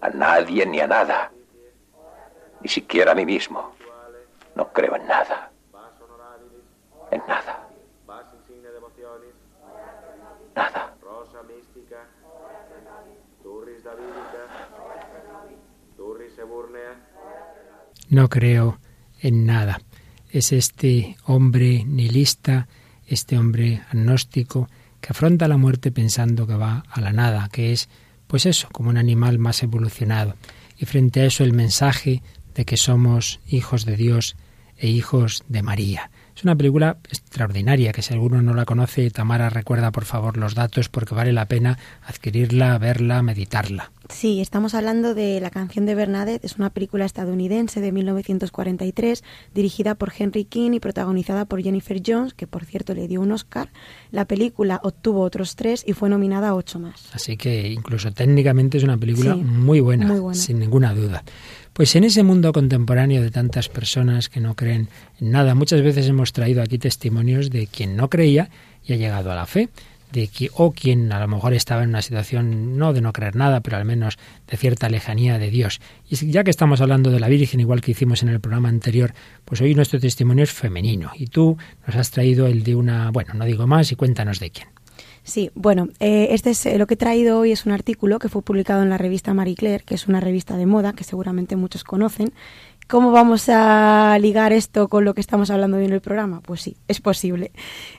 [0.00, 1.30] A nadie ni a nada.
[2.60, 3.72] Ni siquiera a mí mismo.
[4.56, 5.50] No creo en nada.
[7.10, 7.45] En nada.
[18.08, 18.78] No creo
[19.20, 19.80] en nada.
[20.30, 22.68] Es este hombre nihilista,
[23.06, 24.68] este hombre agnóstico,
[25.00, 27.88] que afronta la muerte pensando que va a la nada, que es,
[28.26, 30.34] pues eso, como un animal más evolucionado.
[30.78, 32.22] Y frente a eso el mensaje
[32.54, 34.36] de que somos hijos de Dios
[34.76, 36.10] e hijos de María.
[36.36, 40.54] Es una película extraordinaria que si alguno no la conoce, Tamara recuerda por favor los
[40.54, 43.90] datos porque vale la pena adquirirla, verla, meditarla.
[44.10, 49.94] Sí, estamos hablando de La canción de Bernadette, es una película estadounidense de 1943 dirigida
[49.94, 53.70] por Henry King y protagonizada por Jennifer Jones, que por cierto le dio un Oscar.
[54.10, 57.14] La película obtuvo otros tres y fue nominada a ocho más.
[57.14, 61.24] Así que incluso técnicamente es una película muy, buena, muy buena, sin ninguna duda.
[61.76, 64.88] Pues en ese mundo contemporáneo de tantas personas que no creen
[65.20, 68.48] en nada, muchas veces hemos traído aquí testimonios de quien no creía
[68.82, 69.68] y ha llegado a la fe,
[70.10, 73.36] de que, o quien a lo mejor estaba en una situación no de no creer
[73.36, 74.16] nada, pero al menos
[74.50, 75.82] de cierta lejanía de Dios.
[76.08, 79.12] Y ya que estamos hablando de la Virgen, igual que hicimos en el programa anterior,
[79.44, 83.34] pues hoy nuestro testimonio es femenino y tú nos has traído el de una, bueno,
[83.34, 84.75] no digo más y cuéntanos de quién.
[85.26, 88.28] Sí, bueno, eh, este es eh, lo que he traído hoy es un artículo que
[88.28, 91.56] fue publicado en la revista Marie Claire, que es una revista de moda que seguramente
[91.56, 92.32] muchos conocen,
[92.88, 96.40] ¿Cómo vamos a ligar esto con lo que estamos hablando hoy en el programa?
[96.40, 97.50] Pues sí, es posible.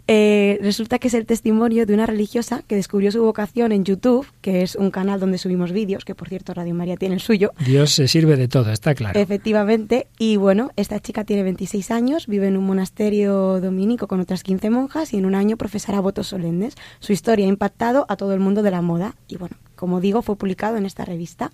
[0.07, 4.25] Eh, resulta que es el testimonio de una religiosa que descubrió su vocación en YouTube,
[4.39, 7.51] que es un canal donde subimos vídeos, que por cierto Radio María tiene el suyo.
[7.65, 9.19] Dios se sirve de todo, está claro.
[9.19, 10.07] Efectivamente.
[10.17, 14.69] Y bueno, esta chica tiene 26 años, vive en un monasterio dominico con otras 15
[14.69, 16.75] monjas y en un año profesará votos solemnes.
[17.01, 20.21] Su historia ha impactado a todo el mundo de la moda y bueno, como digo,
[20.21, 21.51] fue publicado en esta revista.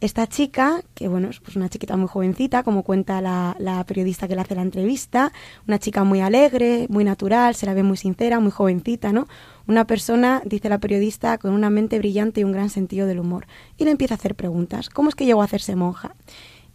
[0.00, 4.28] Esta chica, que bueno, es pues una chiquita muy jovencita, como cuenta la, la, periodista
[4.28, 5.32] que le hace la entrevista,
[5.66, 9.26] una chica muy alegre, muy natural, se la ve muy sincera, muy jovencita, ¿no?
[9.66, 13.46] Una persona, dice la periodista, con una mente brillante y un gran sentido del humor.
[13.76, 14.90] Y le empieza a hacer preguntas.
[14.90, 16.14] ¿Cómo es que llegó a hacerse monja?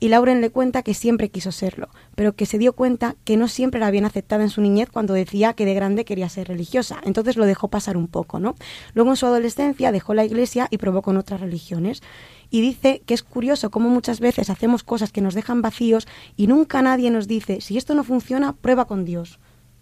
[0.01, 3.47] Y Lauren le cuenta que siempre quiso serlo, pero que se dio cuenta que no
[3.47, 6.99] siempre la habían aceptado en su niñez cuando decía que de grande quería ser religiosa.
[7.03, 8.55] Entonces lo dejó pasar un poco, ¿no?
[8.95, 12.01] Luego en su adolescencia dejó la iglesia y probó con otras religiones.
[12.49, 16.47] Y dice que es curioso cómo muchas veces hacemos cosas que nos dejan vacíos y
[16.47, 19.39] nunca nadie nos dice, si esto no funciona, prueba con Dios.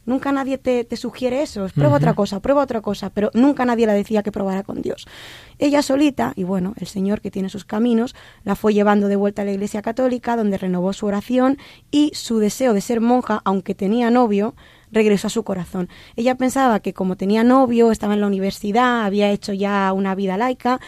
[0.09, 3.93] Nunca nadie te, sugiere eso, prueba otra cosa, prueba otra cosa, pero nunca nadie la
[3.93, 5.05] decía que probara con Dios.
[5.59, 9.43] Ella solita, y bueno, el Señor que tiene sus caminos, la fue llevando de vuelta
[9.43, 11.59] a la Iglesia Católica, donde renovó su oración
[11.91, 14.55] y su deseo de ser monja, aunque tenía novio,
[14.91, 15.89] regresó a su corazón.
[16.15, 20.37] Ella pensaba que como tenía novio, estaba en la universidad, había hecho ya una vida
[20.37, 20.79] laica,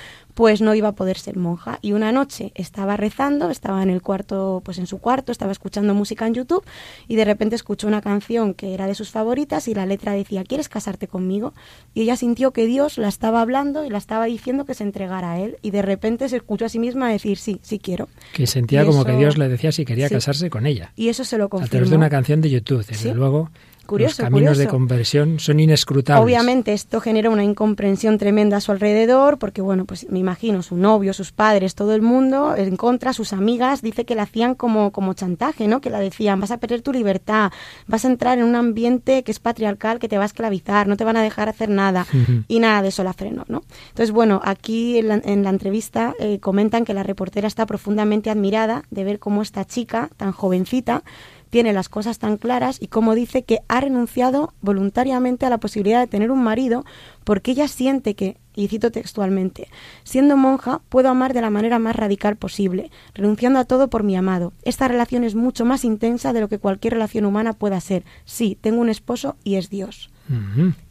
[0.41, 1.77] pues no iba a poder ser monja.
[1.83, 5.93] Y una noche estaba rezando, estaba en el cuarto, pues en su cuarto, estaba escuchando
[5.93, 6.65] música en YouTube
[7.07, 10.43] y de repente escuchó una canción que era de sus favoritas y la letra decía,
[10.43, 11.53] ¿quieres casarte conmigo?
[11.93, 15.33] Y ella sintió que Dios la estaba hablando y la estaba diciendo que se entregara
[15.33, 18.09] a él y de repente se escuchó a sí misma decir, sí, sí quiero.
[18.33, 20.91] Que sentía como que Dios le decía si quería casarse con ella.
[20.95, 21.67] Y eso se lo confirmó.
[21.67, 23.51] A través de una canción de YouTube, desde luego
[23.97, 26.23] los caminos de conversión son inescrutables.
[26.23, 30.77] Obviamente esto genera una incomprensión tremenda a su alrededor, porque bueno, pues me imagino su
[30.77, 34.91] novio, sus padres, todo el mundo en contra, sus amigas, dice que la hacían como,
[34.91, 35.81] como chantaje, ¿no?
[35.81, 37.51] Que la decían, vas a perder tu libertad,
[37.87, 40.97] vas a entrar en un ambiente que es patriarcal, que te va a esclavizar, no
[40.97, 42.05] te van a dejar hacer nada.
[42.47, 43.63] Y nada de eso la frenó, ¿no?
[43.89, 49.03] Entonces, bueno, aquí en la, entrevista eh, comentan que la reportera está profundamente admirada de
[49.03, 51.03] ver cómo esta chica, tan jovencita,
[51.51, 55.99] tiene las cosas tan claras y como dice que ha renunciado voluntariamente a la posibilidad
[55.99, 56.85] de tener un marido
[57.25, 59.67] porque ella siente que, y cito textualmente,
[60.03, 64.15] siendo monja puedo amar de la manera más radical posible, renunciando a todo por mi
[64.15, 64.53] amado.
[64.63, 68.03] Esta relación es mucho más intensa de lo que cualquier relación humana pueda ser.
[68.25, 70.09] Sí, tengo un esposo y es Dios.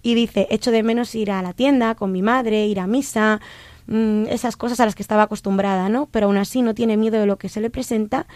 [0.02, 3.40] Y dice, echo de menos ir a la tienda con mi madre, ir a misa,
[3.86, 6.10] mm, esas cosas a las que estaba acostumbrada, ¿no?
[6.10, 8.26] Pero aún así no tiene miedo de lo que se le presenta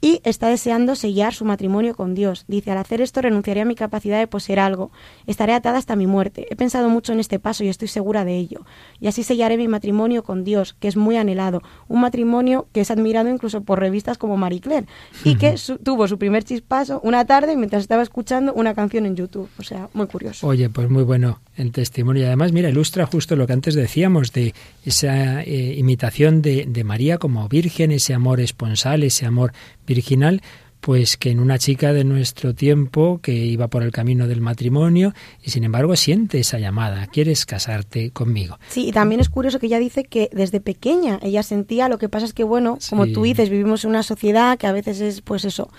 [0.00, 2.44] y está deseando sellar su matrimonio con Dios.
[2.48, 4.90] Dice, al hacer esto renunciaré a mi capacidad de poseer algo.
[5.26, 6.46] Estaré atada hasta mi muerte.
[6.50, 8.66] He pensado mucho en este paso y estoy segura de ello.
[9.00, 11.62] Y así sellaré mi matrimonio con Dios, que es muy anhelado.
[11.88, 14.86] Un matrimonio que es admirado incluso por revistas como Marie Claire
[15.24, 19.48] y que tuvo su primer chispazo una tarde mientras estaba escuchando una canción en YouTube.
[19.58, 20.46] O sea, muy curioso.
[20.46, 22.22] Oye, pues muy bueno el testimonio.
[22.22, 24.54] Y además, mira, ilustra justo lo que antes decíamos de
[24.84, 29.52] esa eh, imitación de, de María como virgen, ese amor esponsal, ese amor
[29.86, 30.42] virginal,
[30.80, 35.14] pues que en una chica de nuestro tiempo que iba por el camino del matrimonio
[35.42, 38.58] y sin embargo siente esa llamada, ¿quieres casarte conmigo?
[38.68, 42.08] Sí, y también es curioso que ella dice que desde pequeña ella sentía, lo que
[42.08, 45.22] pasa es que bueno, como tú dices, vivimos en una sociedad que a veces es
[45.22, 45.70] pues eso,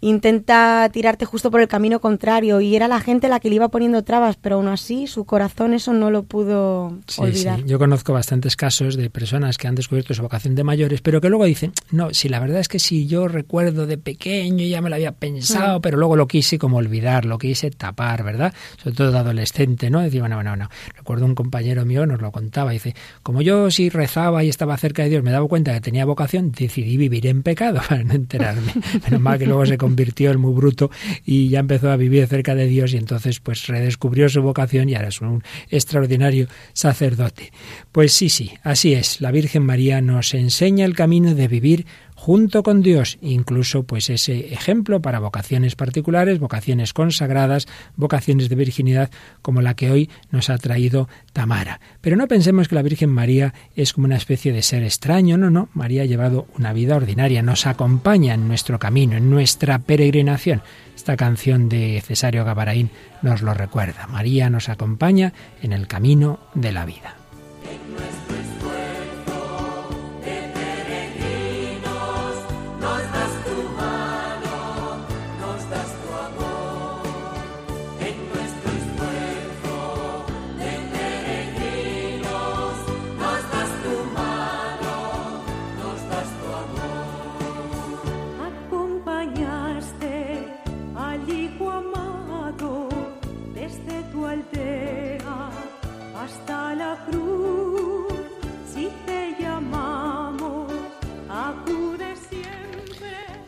[0.00, 3.68] intenta tirarte justo por el camino contrario y era la gente la que le iba
[3.68, 7.64] poniendo trabas, pero aún así su corazón eso no lo pudo olvidar.
[7.64, 11.28] Yo conozco bastantes casos de personas que han descubierto su vocación de mayores, pero que
[11.28, 14.88] luego dicen, no, si la verdad es que si yo recuerdo de pequeño ya me
[14.88, 15.82] lo había pensado, mm.
[15.82, 18.54] pero luego lo quise como olvidar, lo quise tapar, ¿verdad?
[18.82, 20.00] Sobre todo de adolescente, ¿no?
[20.00, 20.68] Decía, bueno, bueno, no.
[20.96, 25.02] Recuerdo un compañero mío nos lo contaba, dice, como yo sí rezaba y estaba cerca
[25.02, 28.72] de Dios, me daba cuenta que tenía vocación, decidí vivir en pecado para no enterarme.
[29.04, 30.88] Menos mal que luego se convirtió el muy bruto
[31.26, 34.94] y ya empezó a vivir cerca de Dios y entonces pues redescubrió su vocación y
[34.94, 37.50] ahora es un extraordinario sacerdote.
[37.90, 39.20] Pues sí, sí, así es.
[39.20, 41.86] La Virgen María nos enseña el camino de vivir
[42.20, 47.66] junto con Dios, incluso pues ese ejemplo para vocaciones particulares, vocaciones consagradas,
[47.96, 49.10] vocaciones de virginidad
[49.40, 51.80] como la que hoy nos ha traído Tamara.
[52.02, 55.48] Pero no pensemos que la Virgen María es como una especie de ser extraño, no,
[55.48, 60.60] no, María ha llevado una vida ordinaria, nos acompaña en nuestro camino, en nuestra peregrinación.
[60.94, 62.90] Esta canción de Cesario Gabaraín
[63.22, 64.06] nos lo recuerda.
[64.08, 67.16] María nos acompaña en el camino de la vida.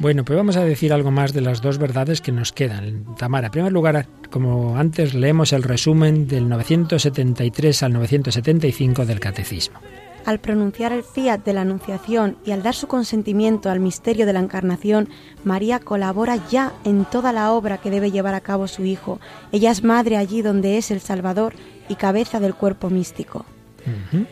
[0.02, 3.04] Bueno, pues vamos a decir algo más de las dos verdades que nos quedan.
[3.16, 9.78] Tamara, en primer lugar, como antes, leemos el resumen del 973 al 975 del Catecismo.
[10.24, 14.32] Al pronunciar el fiat de la Anunciación y al dar su consentimiento al misterio de
[14.32, 15.08] la Encarnación,
[15.44, 19.20] María colabora ya en toda la obra que debe llevar a cabo su Hijo.
[19.52, 21.54] Ella es madre allí donde es el Salvador
[21.88, 23.46] y cabeza del cuerpo místico.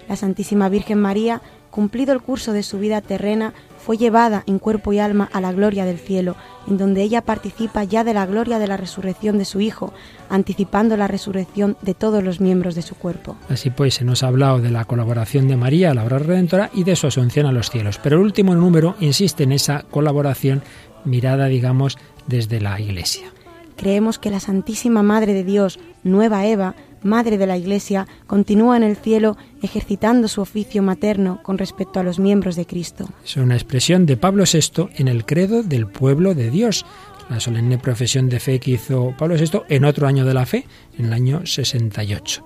[0.09, 4.93] La Santísima Virgen María, cumplido el curso de su vida terrena, fue llevada en cuerpo
[4.93, 6.37] y alma a la gloria del cielo,
[6.69, 9.93] en donde ella participa ya de la gloria de la resurrección de su Hijo,
[10.29, 13.37] anticipando la resurrección de todos los miembros de su cuerpo.
[13.49, 16.71] Así pues, se nos ha hablado de la colaboración de María a la obra redentora
[16.75, 17.99] y de su asunción a los cielos.
[18.03, 20.63] Pero el último número insiste en esa colaboración
[21.05, 23.33] mirada, digamos, desde la Iglesia.
[23.77, 28.83] Creemos que la Santísima Madre de Dios, Nueva Eva, Madre de la Iglesia, continúa en
[28.83, 33.09] el cielo ejercitando su oficio materno con respecto a los miembros de Cristo.
[33.25, 36.85] Es una expresión de Pablo VI en el credo del pueblo de Dios,
[37.31, 40.67] la solemne profesión de fe que hizo Pablo VI en otro año de la fe,
[40.99, 42.45] en el año 68.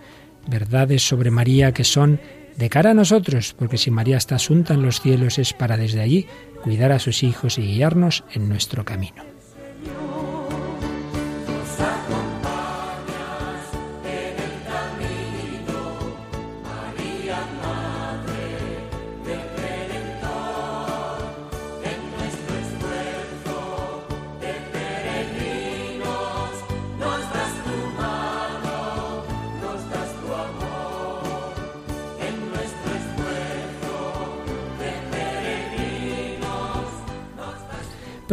[0.48, 2.20] Verdades sobre María que son
[2.56, 6.00] de cara a nosotros, porque si María está asunta en los cielos es para desde
[6.00, 6.26] allí
[6.62, 9.33] cuidar a sus hijos y guiarnos en nuestro camino.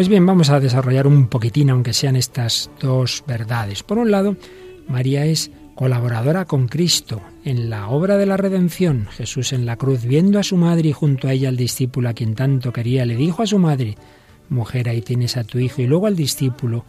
[0.01, 3.83] Pues bien, vamos a desarrollar un poquitín, aunque sean estas dos verdades.
[3.83, 4.35] Por un lado,
[4.87, 9.07] María es colaboradora con Cristo en la obra de la redención.
[9.11, 12.13] Jesús en la cruz, viendo a su madre y junto a ella al discípulo a
[12.13, 13.95] quien tanto quería, le dijo a su madre,
[14.49, 16.83] Mujer, ahí tienes a tu hijo, y luego al discípulo,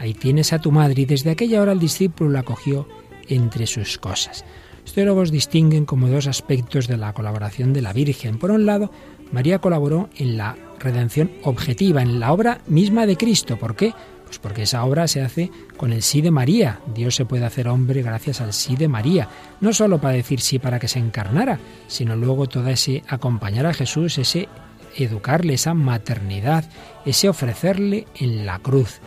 [0.00, 2.88] ahí tienes a tu madre, y desde aquella hora el discípulo la cogió
[3.28, 4.44] entre sus cosas.
[4.82, 8.38] Los teólogos distinguen como dos aspectos de la colaboración de la Virgen.
[8.38, 8.90] Por un lado,
[9.32, 13.56] María colaboró en la redención objetiva, en la obra misma de Cristo.
[13.58, 13.94] ¿Por qué?
[14.24, 16.80] Pues porque esa obra se hace con el sí de María.
[16.94, 19.28] Dios se puede hacer hombre gracias al sí de María.
[19.60, 23.74] No solo para decir sí para que se encarnara, sino luego todo ese acompañar a
[23.74, 24.48] Jesús, ese
[24.96, 26.64] educarle, esa maternidad,
[27.04, 29.00] ese ofrecerle en la cruz,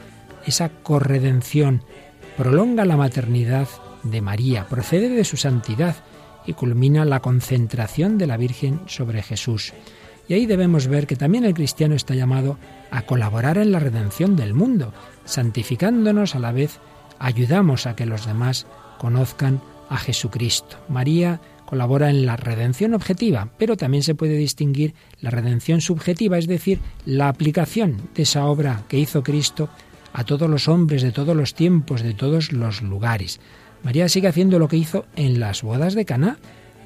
[0.45, 1.83] esa corredención.
[2.37, 3.67] Prolonga la maternidad
[4.03, 5.95] de María, procede de su santidad
[6.45, 9.73] y culmina la concentración de la Virgen sobre Jesús.
[10.29, 12.59] Y ahí debemos ver que también el cristiano está llamado
[12.91, 14.93] a colaborar en la redención del mundo,
[15.25, 16.79] santificándonos a la vez,
[17.17, 18.67] ayudamos a que los demás
[18.99, 19.59] conozcan
[19.89, 20.77] a Jesucristo.
[20.87, 26.45] María colabora en la redención objetiva, pero también se puede distinguir la redención subjetiva, es
[26.45, 29.69] decir, la aplicación de esa obra que hizo Cristo
[30.13, 33.39] a todos los hombres de todos los tiempos, de todos los lugares.
[33.81, 36.37] María sigue haciendo lo que hizo en las bodas de Caná,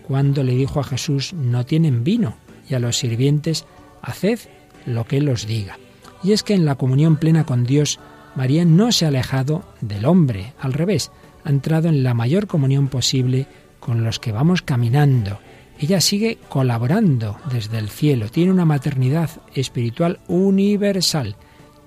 [0.07, 2.37] cuando le dijo a Jesús, no tienen vino
[2.69, 3.65] y a los sirvientes,
[4.01, 4.39] haced
[4.85, 5.77] lo que Él os diga.
[6.23, 7.99] Y es que en la comunión plena con Dios,
[8.35, 11.11] María no se ha alejado del hombre, al revés,
[11.43, 13.47] ha entrado en la mayor comunión posible
[13.79, 15.39] con los que vamos caminando.
[15.79, 21.35] Ella sigue colaborando desde el cielo, tiene una maternidad espiritual universal.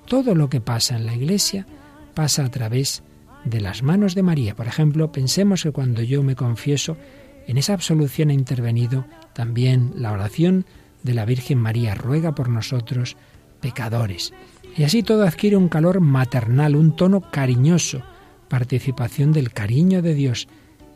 [0.07, 1.66] Todo lo que pasa en la iglesia
[2.14, 3.03] pasa a través
[3.45, 4.55] de las manos de María.
[4.55, 6.97] Por ejemplo, pensemos que cuando yo me confieso,
[7.47, 9.07] en esa absolución ha intervenido
[9.37, 10.64] también la oración
[11.03, 13.18] de la Virgen María, ruega por nosotros
[13.61, 14.32] pecadores.
[14.78, 18.03] Y así todo adquiere un calor maternal, un tono cariñoso,
[18.49, 20.49] participación del cariño de Dios.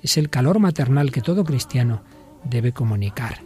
[0.02, 2.02] Es el calor maternal que todo cristiano
[2.42, 3.42] debe comunicar.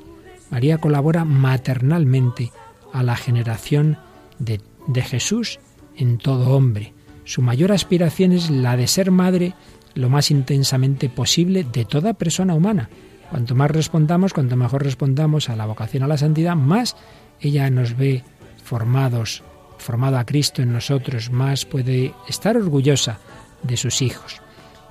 [0.50, 2.52] María colabora maternalmente
[2.92, 3.98] a la generación
[4.38, 5.58] de, de Jesús
[5.96, 6.94] en todo hombre.
[7.24, 9.54] Su mayor aspiración es la de ser madre
[9.94, 12.88] lo más intensamente posible de toda persona humana.
[13.30, 16.96] Cuanto más respondamos, cuanto mejor respondamos a la vocación a la santidad, más
[17.40, 18.22] ella nos ve
[18.62, 19.42] formados,
[19.78, 23.18] formado a Cristo en nosotros, más puede estar orgullosa
[23.62, 24.40] de sus hijos.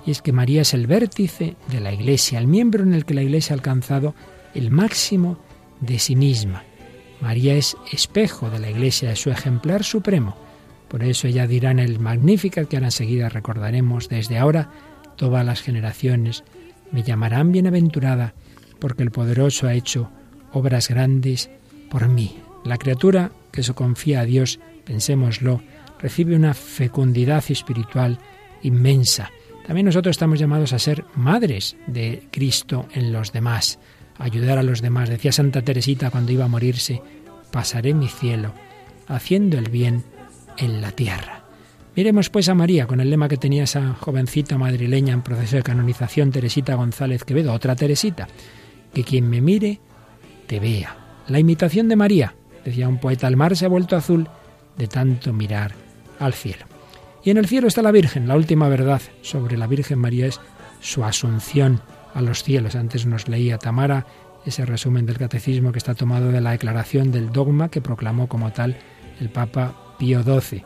[0.06, 3.14] Y es que María es el vértice de la Iglesia, el miembro en el que
[3.14, 4.14] la Iglesia ha alcanzado
[4.54, 5.38] el máximo
[5.80, 6.64] de sí misma.
[7.22, 10.36] María es espejo de la Iglesia, es su ejemplar supremo.
[10.90, 14.70] Por eso ella dirá en el Magnífica que ahora enseguida recordaremos desde ahora,
[15.16, 16.44] todas las generaciones
[16.92, 18.34] me llamarán bienaventurada,
[18.80, 20.10] porque el poderoso ha hecho
[20.52, 21.50] obras grandes
[21.90, 22.38] por mí.
[22.64, 25.62] La criatura que se confía a Dios, pensémoslo,
[26.00, 28.20] recibe una fecundidad espiritual
[28.62, 29.32] inmensa.
[29.66, 33.80] También nosotros estamos llamados a ser madres de Cristo en los demás,
[34.18, 35.10] ayudar a los demás.
[35.10, 37.02] Decía Santa Teresita cuando iba a morirse,
[37.52, 38.54] pasaré mi cielo,
[39.08, 40.04] haciendo el bien
[40.58, 41.43] en la tierra.
[41.96, 45.64] Miremos pues a María con el lema que tenía esa jovencita madrileña en proceso de
[45.64, 48.28] canonización, Teresita González Quevedo, otra Teresita,
[48.94, 49.80] que quien me mire
[50.48, 50.98] te vea.
[51.28, 52.36] La imitación de María,
[52.66, 54.28] decía un poeta, el mar se ha vuelto azul
[54.76, 55.74] de tanto mirar
[56.20, 56.66] al cielo.
[57.24, 58.28] Y en el cielo está la Virgen.
[58.28, 60.42] La última verdad sobre la Virgen María es
[60.82, 61.80] su asunción
[62.14, 62.76] a los cielos.
[62.76, 64.06] Antes nos leía Tamara
[64.46, 68.52] ese resumen del catecismo que está tomado de la declaración del dogma que proclamó como
[68.52, 68.78] tal
[69.22, 70.64] el Papa Pío XII.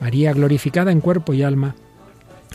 [0.00, 1.74] María glorificada en cuerpo y alma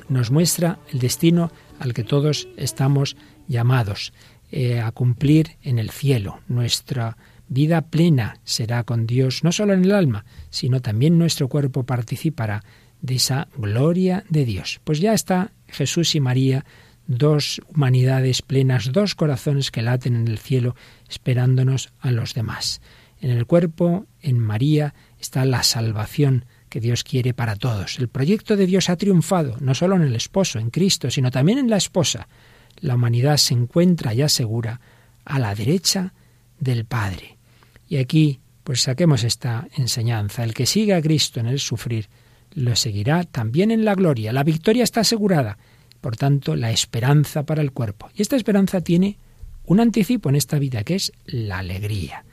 [0.09, 3.15] nos muestra el destino al que todos estamos
[3.47, 4.13] llamados
[4.51, 6.39] eh, a cumplir en el cielo.
[6.47, 7.17] Nuestra
[7.47, 12.63] vida plena será con Dios no solo en el alma, sino también nuestro cuerpo participará
[13.01, 14.79] de esa gloria de Dios.
[14.83, 16.65] Pues ya está Jesús y María,
[17.07, 20.75] dos humanidades plenas, dos corazones que laten en el cielo,
[21.09, 22.81] esperándonos a los demás.
[23.19, 27.99] En el cuerpo, en María, está la salvación que Dios quiere para todos.
[27.99, 31.59] El proyecto de Dios ha triunfado, no solo en el esposo, en Cristo, sino también
[31.59, 32.29] en la esposa.
[32.79, 34.79] La humanidad se encuentra ya segura
[35.25, 36.13] a la derecha
[36.59, 37.37] del Padre.
[37.89, 40.45] Y aquí, pues saquemos esta enseñanza.
[40.45, 42.07] El que siga a Cristo en el sufrir,
[42.53, 44.31] lo seguirá también en la gloria.
[44.31, 45.57] La victoria está asegurada,
[45.99, 48.09] por tanto, la esperanza para el cuerpo.
[48.15, 49.17] Y esta esperanza tiene
[49.65, 52.23] un anticipo en esta vida, que es la alegría.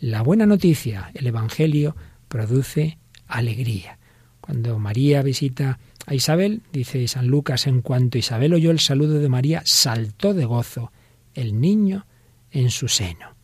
[0.00, 1.94] La buena noticia, el Evangelio,
[2.26, 3.98] produce alegría.
[4.40, 9.28] Cuando María visita a Isabel, dice San Lucas, en cuanto Isabel oyó el saludo de
[9.28, 10.92] María, saltó de gozo
[11.34, 12.06] el niño
[12.50, 13.34] en su seno.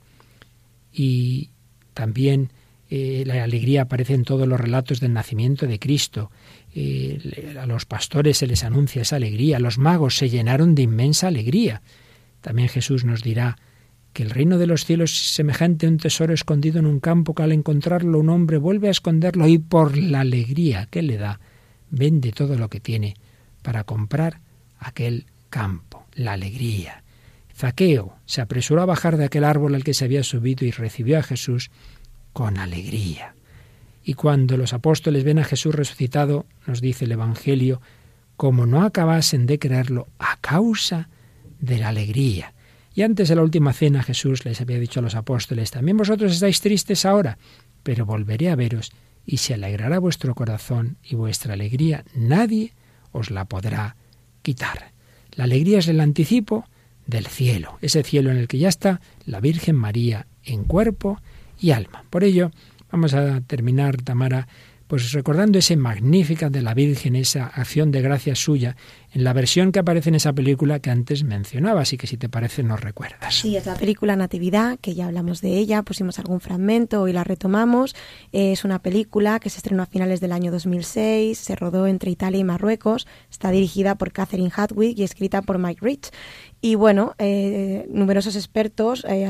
[0.92, 1.50] Y
[1.94, 2.50] también
[2.90, 6.30] eh, la alegría aparece en todos los relatos del nacimiento de Cristo.
[6.74, 11.28] Eh, a los pastores se les anuncia esa alegría, los magos se llenaron de inmensa
[11.28, 11.82] alegría.
[12.40, 13.58] También Jesús nos dirá
[14.12, 17.34] que el reino de los cielos es semejante a un tesoro escondido en un campo
[17.34, 21.40] que al encontrarlo un hombre vuelve a esconderlo y por la alegría que le da
[21.90, 23.14] vende todo lo que tiene
[23.62, 24.40] para comprar
[24.78, 27.02] aquel campo, la alegría.
[27.54, 31.18] Zaqueo se apresuró a bajar de aquel árbol al que se había subido y recibió
[31.18, 31.70] a Jesús
[32.32, 33.34] con alegría.
[34.02, 37.82] Y cuando los apóstoles ven a Jesús resucitado, nos dice el Evangelio,
[38.36, 41.10] como no acabasen de creerlo a causa
[41.60, 42.54] de la alegría.
[42.94, 46.32] Y antes de la última cena Jesús les había dicho a los apóstoles, también vosotros
[46.32, 47.38] estáis tristes ahora,
[47.82, 48.92] pero volveré a veros
[49.24, 52.72] y se alegrará vuestro corazón y vuestra alegría nadie
[53.12, 53.96] os la podrá
[54.42, 54.92] quitar.
[55.32, 56.64] La alegría es el anticipo
[57.06, 61.20] del cielo, ese cielo en el que ya está la Virgen María en cuerpo
[61.60, 62.04] y alma.
[62.10, 62.50] Por ello,
[62.90, 64.48] vamos a terminar, Tamara,
[64.90, 68.74] pues recordando ese magnífica de la Virgen, esa acción de gracia suya,
[69.12, 72.28] en la versión que aparece en esa película que antes mencionaba, así que si te
[72.28, 73.36] parece nos recuerdas.
[73.36, 77.22] Sí, es la película Natividad, que ya hablamos de ella, pusimos algún fragmento y la
[77.22, 77.94] retomamos.
[78.32, 82.40] Es una película que se estrenó a finales del año 2006, se rodó entre Italia
[82.40, 86.10] y Marruecos, está dirigida por Catherine Hadwig y escrita por Mike Rich
[86.62, 89.28] Y bueno, eh, numerosos expertos eh,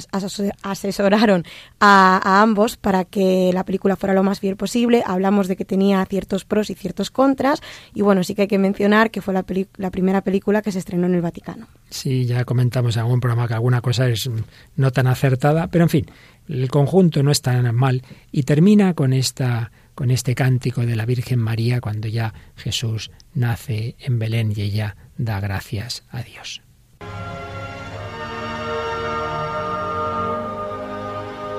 [0.63, 1.45] asesoraron
[1.79, 5.03] a, ambos para que la película fuera lo más fiel posible.
[5.07, 7.63] Hablamos de que tenía ciertos pros y ciertos contras.
[7.95, 9.45] Y bueno, sí que hay que mencionar que fue la,
[9.77, 11.69] la primera película que se estrenó en el Vaticano.
[11.89, 14.29] Sí, ya comentamos en algún programa que alguna cosa es
[14.77, 16.07] no tan acertada, pero en fin,
[16.49, 18.03] el conjunto no es tan mal
[18.33, 23.97] y termina con esta con este cántico de la Virgen María cuando ya Jesús nace
[23.99, 26.63] en Belén y ella da gracias a Dios.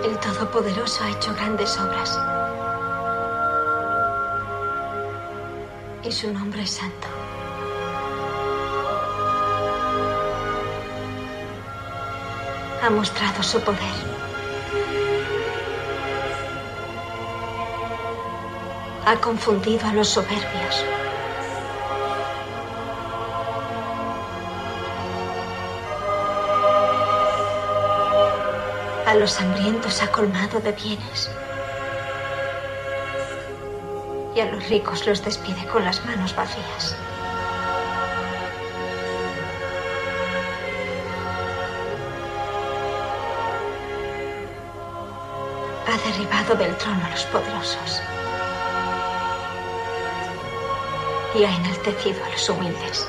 [0.03, 2.19] El Todopoderoso ha hecho grandes obras.
[6.03, 7.07] Y su nombre es santo.
[12.83, 14.21] Ha mostrado su poder.
[19.05, 20.85] ha confundido a los soberbios.
[29.11, 31.29] A los hambrientos ha colmado de bienes.
[34.33, 36.95] Y a los ricos los despide con las manos vacías.
[45.87, 48.01] Ha derribado del trono a los poderosos.
[51.33, 53.07] y ha enaltecido a los humildes.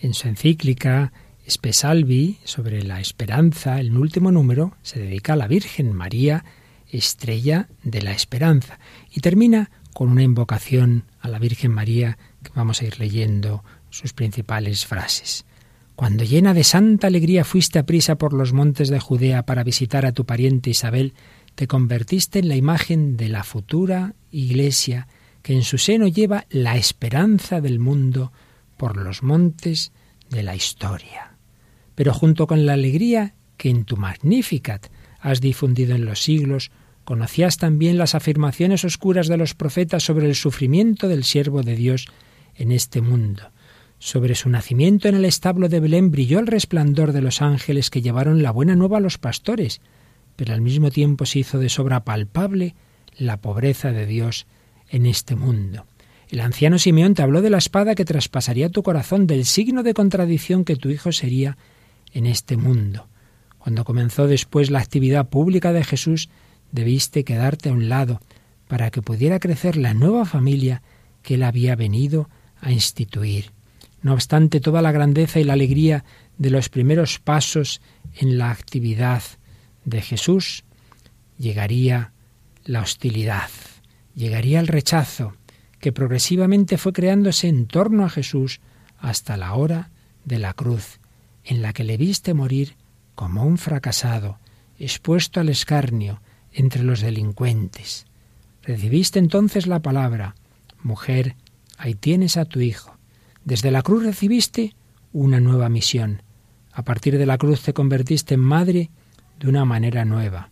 [0.00, 1.12] En su encíclica
[1.48, 6.44] Spesalvi sobre la esperanza, el último número, se dedica a la Virgen María,
[6.90, 8.78] estrella de la esperanza,
[9.12, 14.12] y termina con una invocación a la Virgen María que vamos a ir leyendo sus
[14.12, 15.44] principales frases.
[15.96, 20.06] Cuando llena de santa alegría fuiste a prisa por los montes de Judea para visitar
[20.06, 21.14] a tu pariente Isabel,
[21.54, 25.08] te convertiste en la imagen de la futura Iglesia
[25.42, 28.32] que en su seno lleva la esperanza del mundo
[28.80, 29.92] por los montes
[30.30, 31.36] de la historia.
[31.94, 34.86] Pero junto con la alegría que en tu Magnificat
[35.20, 36.70] has difundido en los siglos,
[37.04, 42.06] conocías también las afirmaciones oscuras de los profetas sobre el sufrimiento del siervo de Dios
[42.54, 43.52] en este mundo.
[43.98, 48.00] Sobre su nacimiento en el establo de Belén brilló el resplandor de los ángeles que
[48.00, 49.82] llevaron la buena nueva a los pastores,
[50.36, 52.74] pero al mismo tiempo se hizo de sobra palpable
[53.18, 54.46] la pobreza de Dios
[54.88, 55.84] en este mundo.
[56.30, 59.94] El anciano Simeón te habló de la espada que traspasaría tu corazón, del signo de
[59.94, 61.58] contradicción que tu hijo sería
[62.12, 63.08] en este mundo.
[63.58, 66.28] Cuando comenzó después la actividad pública de Jesús,
[66.70, 68.20] debiste quedarte a un lado
[68.68, 70.82] para que pudiera crecer la nueva familia
[71.22, 73.50] que él había venido a instituir.
[74.00, 76.04] No obstante toda la grandeza y la alegría
[76.38, 77.80] de los primeros pasos
[78.14, 79.22] en la actividad
[79.84, 80.62] de Jesús,
[81.38, 82.12] llegaría
[82.64, 83.50] la hostilidad,
[84.14, 85.34] llegaría el rechazo,
[85.80, 88.60] que progresivamente fue creándose en torno a Jesús
[88.98, 89.90] hasta la hora
[90.24, 91.00] de la cruz,
[91.44, 92.76] en la que le viste morir
[93.14, 94.38] como un fracasado,
[94.78, 96.20] expuesto al escarnio
[96.52, 98.06] entre los delincuentes.
[98.62, 100.34] Recibiste entonces la palabra,
[100.82, 101.34] mujer,
[101.78, 102.96] ahí tienes a tu hijo.
[103.44, 104.74] Desde la cruz recibiste
[105.12, 106.22] una nueva misión.
[106.72, 108.90] A partir de la cruz te convertiste en madre
[109.38, 110.50] de una manera nueva,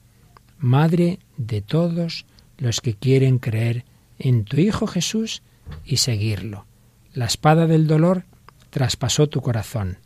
[0.58, 2.24] madre de todos
[2.56, 3.84] los que quieren creer
[4.18, 5.42] en tu Hijo Jesús
[5.84, 6.66] y seguirlo.
[7.12, 8.24] La espada del dolor
[8.70, 9.98] traspasó tu corazón.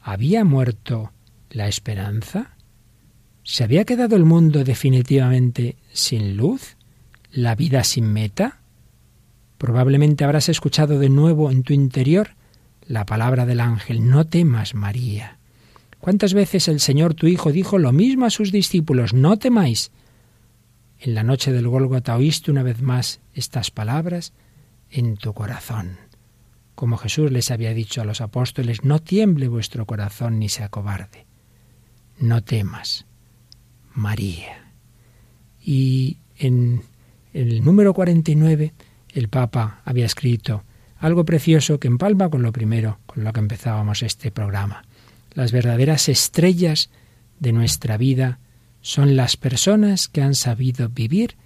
[0.00, 1.12] ¿Había muerto
[1.50, 2.56] la esperanza?
[3.42, 6.76] ¿Se había quedado el mundo definitivamente sin luz?
[7.30, 8.60] ¿La vida sin meta?
[9.58, 12.30] Probablemente habrás escuchado de nuevo en tu interior
[12.86, 15.38] la palabra del ángel, no temas, María.
[16.00, 19.90] ¿Cuántas veces el Señor tu Hijo dijo lo mismo a sus discípulos, no temáis?
[21.00, 24.32] En la noche del Gólgota oíste una vez más estas palabras
[24.90, 25.98] en tu corazón.
[26.74, 31.26] Como Jesús les había dicho a los apóstoles, no tiemble vuestro corazón ni se acobarde.
[32.18, 33.06] No temas,
[33.94, 34.72] María.
[35.60, 36.82] Y en
[37.32, 38.72] el número 49
[39.12, 40.64] el Papa había escrito
[40.98, 44.84] algo precioso que empalma con lo primero, con lo que empezábamos este programa.
[45.34, 46.90] Las verdaderas estrellas
[47.38, 48.38] de nuestra vida
[48.80, 51.36] son las personas que han sabido vivir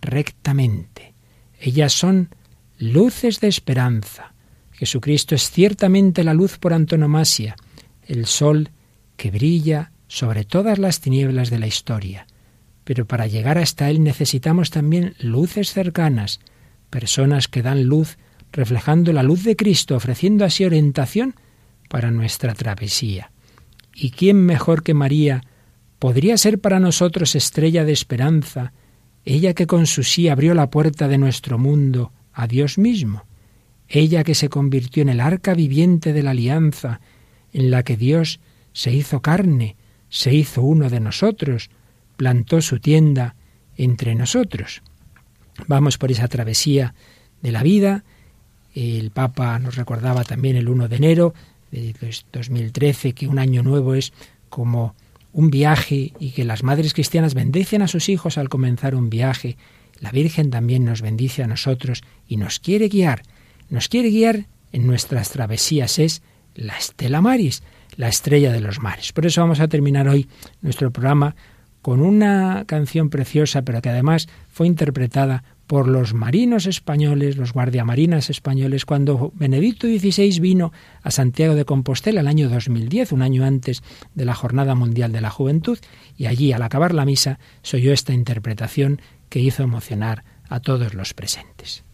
[0.00, 1.14] rectamente.
[1.60, 2.30] Ellas son
[2.78, 4.34] luces de esperanza.
[4.72, 7.56] Jesucristo es ciertamente la luz por antonomasia,
[8.06, 8.70] el sol
[9.16, 12.26] que brilla sobre todas las tinieblas de la historia.
[12.84, 16.40] Pero para llegar hasta Él necesitamos también luces cercanas,
[16.90, 18.18] personas que dan luz
[18.52, 21.34] reflejando la luz de Cristo, ofreciendo así orientación
[21.88, 23.30] para nuestra travesía.
[23.94, 25.42] ¿Y quién mejor que María
[26.02, 28.72] podría ser para nosotros estrella de esperanza,
[29.24, 33.22] ella que con su sí abrió la puerta de nuestro mundo a Dios mismo,
[33.88, 37.00] ella que se convirtió en el arca viviente de la alianza,
[37.52, 38.40] en la que Dios
[38.72, 39.76] se hizo carne,
[40.08, 41.70] se hizo uno de nosotros,
[42.16, 43.36] plantó su tienda
[43.76, 44.82] entre nosotros.
[45.68, 46.96] Vamos por esa travesía
[47.42, 48.02] de la vida.
[48.74, 51.32] El Papa nos recordaba también el 1 de enero
[51.70, 51.94] de
[52.32, 54.12] 2013 que un año nuevo es
[54.48, 54.96] como
[55.32, 59.56] un viaje y que las madres cristianas bendicen a sus hijos al comenzar un viaje.
[59.98, 63.22] La Virgen también nos bendice a nosotros y nos quiere guiar.
[63.68, 65.98] Nos quiere guiar en nuestras travesías.
[65.98, 66.22] Es
[66.54, 67.62] la Estela Maris,
[67.96, 69.12] la estrella de los mares.
[69.12, 70.28] Por eso vamos a terminar hoy
[70.60, 71.34] nuestro programa
[71.80, 78.28] con una canción preciosa, pero que además fue interpretada por los marinos españoles, los guardiamarinas
[78.28, 80.70] españoles, cuando Benedicto XVI vino
[81.02, 83.82] a Santiago de Compostela el año 2010, un año antes
[84.14, 85.78] de la Jornada Mundial de la Juventud,
[86.14, 89.00] y allí, al acabar la misa, se oyó esta interpretación
[89.30, 91.84] que hizo emocionar a todos los presentes.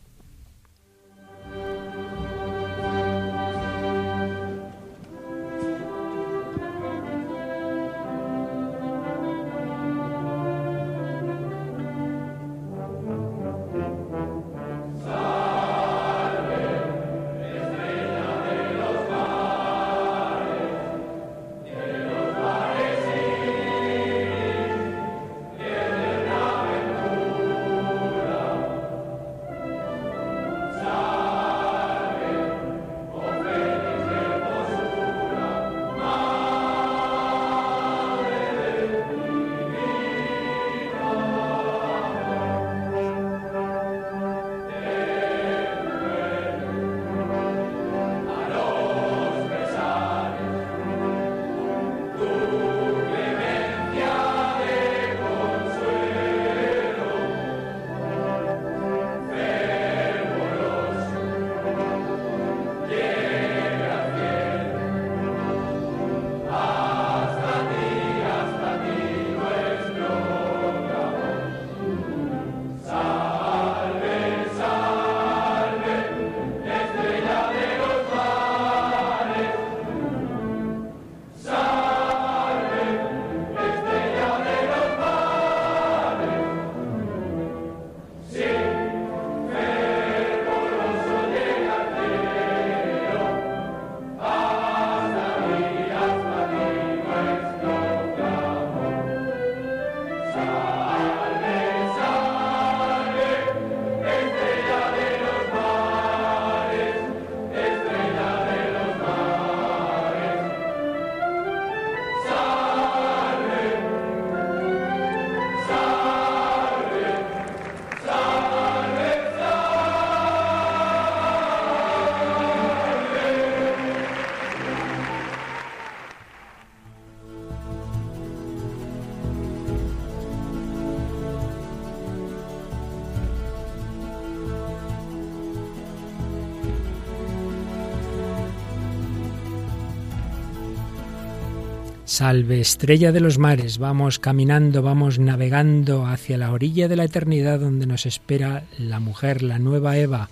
[142.18, 147.60] Salve, estrella de los mares, vamos caminando, vamos navegando hacia la orilla de la eternidad
[147.60, 150.28] donde nos espera la mujer, la nueva Eva,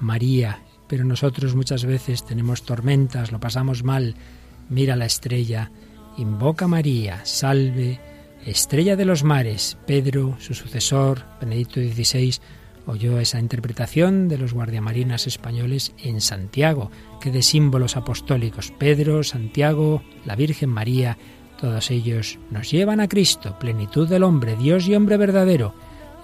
[0.00, 0.62] María.
[0.86, 4.14] Pero nosotros muchas veces tenemos tormentas, lo pasamos mal.
[4.70, 5.70] Mira la estrella,
[6.16, 8.00] invoca a María, salve,
[8.46, 9.76] estrella de los mares.
[9.86, 12.36] Pedro, su sucesor, Benedicto XVI,
[12.86, 20.02] oyó esa interpretación de los guardiamarinas españoles en Santiago, que de símbolos apostólicos, Pedro, Santiago,
[20.24, 21.18] la Virgen María,
[21.60, 25.74] todos ellos nos llevan a Cristo, plenitud del hombre, Dios y hombre verdadero,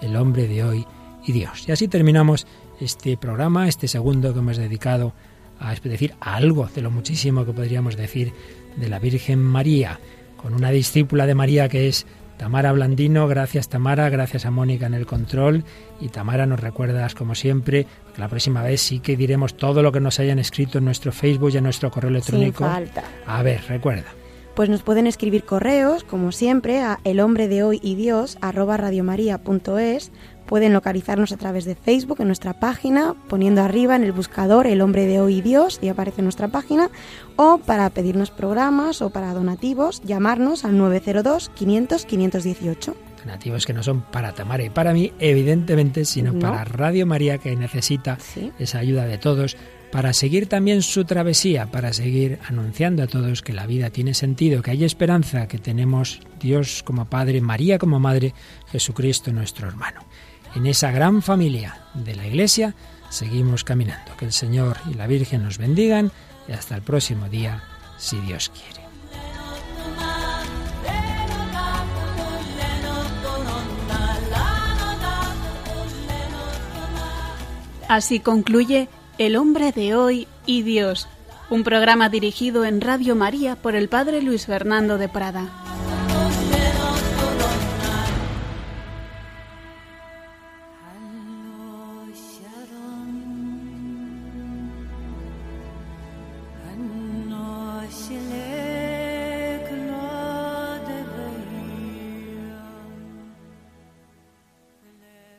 [0.01, 0.85] el hombre de hoy
[1.25, 1.67] y Dios.
[1.67, 2.47] Y así terminamos
[2.79, 5.13] este programa, este segundo que hemos dedicado
[5.59, 8.33] a decir algo de lo muchísimo que podríamos decir
[8.75, 9.99] de la Virgen María,
[10.37, 12.05] con una discípula de María que es
[12.43, 15.63] Tamara Blandino, gracias Tamara, gracias a Mónica en el control
[16.01, 19.93] y Tamara nos recuerdas como siempre que la próxima vez sí que diremos todo lo
[19.93, 22.65] que nos hayan escrito en nuestro Facebook y en nuestro correo electrónico.
[22.65, 23.03] Sin falta.
[23.25, 24.07] A ver, recuerda.
[24.55, 28.75] Pues nos pueden escribir correos, como siempre, a el hombre de hoy y Dios arroba
[28.75, 30.11] radiomaria.es
[30.45, 34.81] Pueden localizarnos a través de Facebook en nuestra página, poniendo arriba en el buscador El
[34.81, 36.89] hombre de hoy y Dios y aparece nuestra página,
[37.35, 43.83] o para pedirnos programas o para donativos, llamarnos al 902 500 518 donativos que no
[43.83, 48.17] son para Tamara y para mí, evidentemente, sino para Radio María que necesita
[48.59, 49.55] esa ayuda de todos
[49.91, 54.61] para seguir también su travesía, para seguir anunciando a todos que la vida tiene sentido,
[54.63, 58.33] que hay esperanza, que tenemos Dios como Padre, María como Madre,
[58.71, 60.01] Jesucristo nuestro hermano
[60.55, 62.75] en esa gran familia de la Iglesia,
[63.09, 64.15] seguimos caminando.
[64.17, 66.11] Que el Señor y la Virgen nos bendigan
[66.47, 67.63] y hasta el próximo día,
[67.97, 68.83] si Dios quiere.
[77.87, 78.89] Así concluye
[79.19, 81.07] El hombre de hoy y Dios,
[81.51, 85.92] un programa dirigido en Radio María por el Padre Luis Fernando de Prada.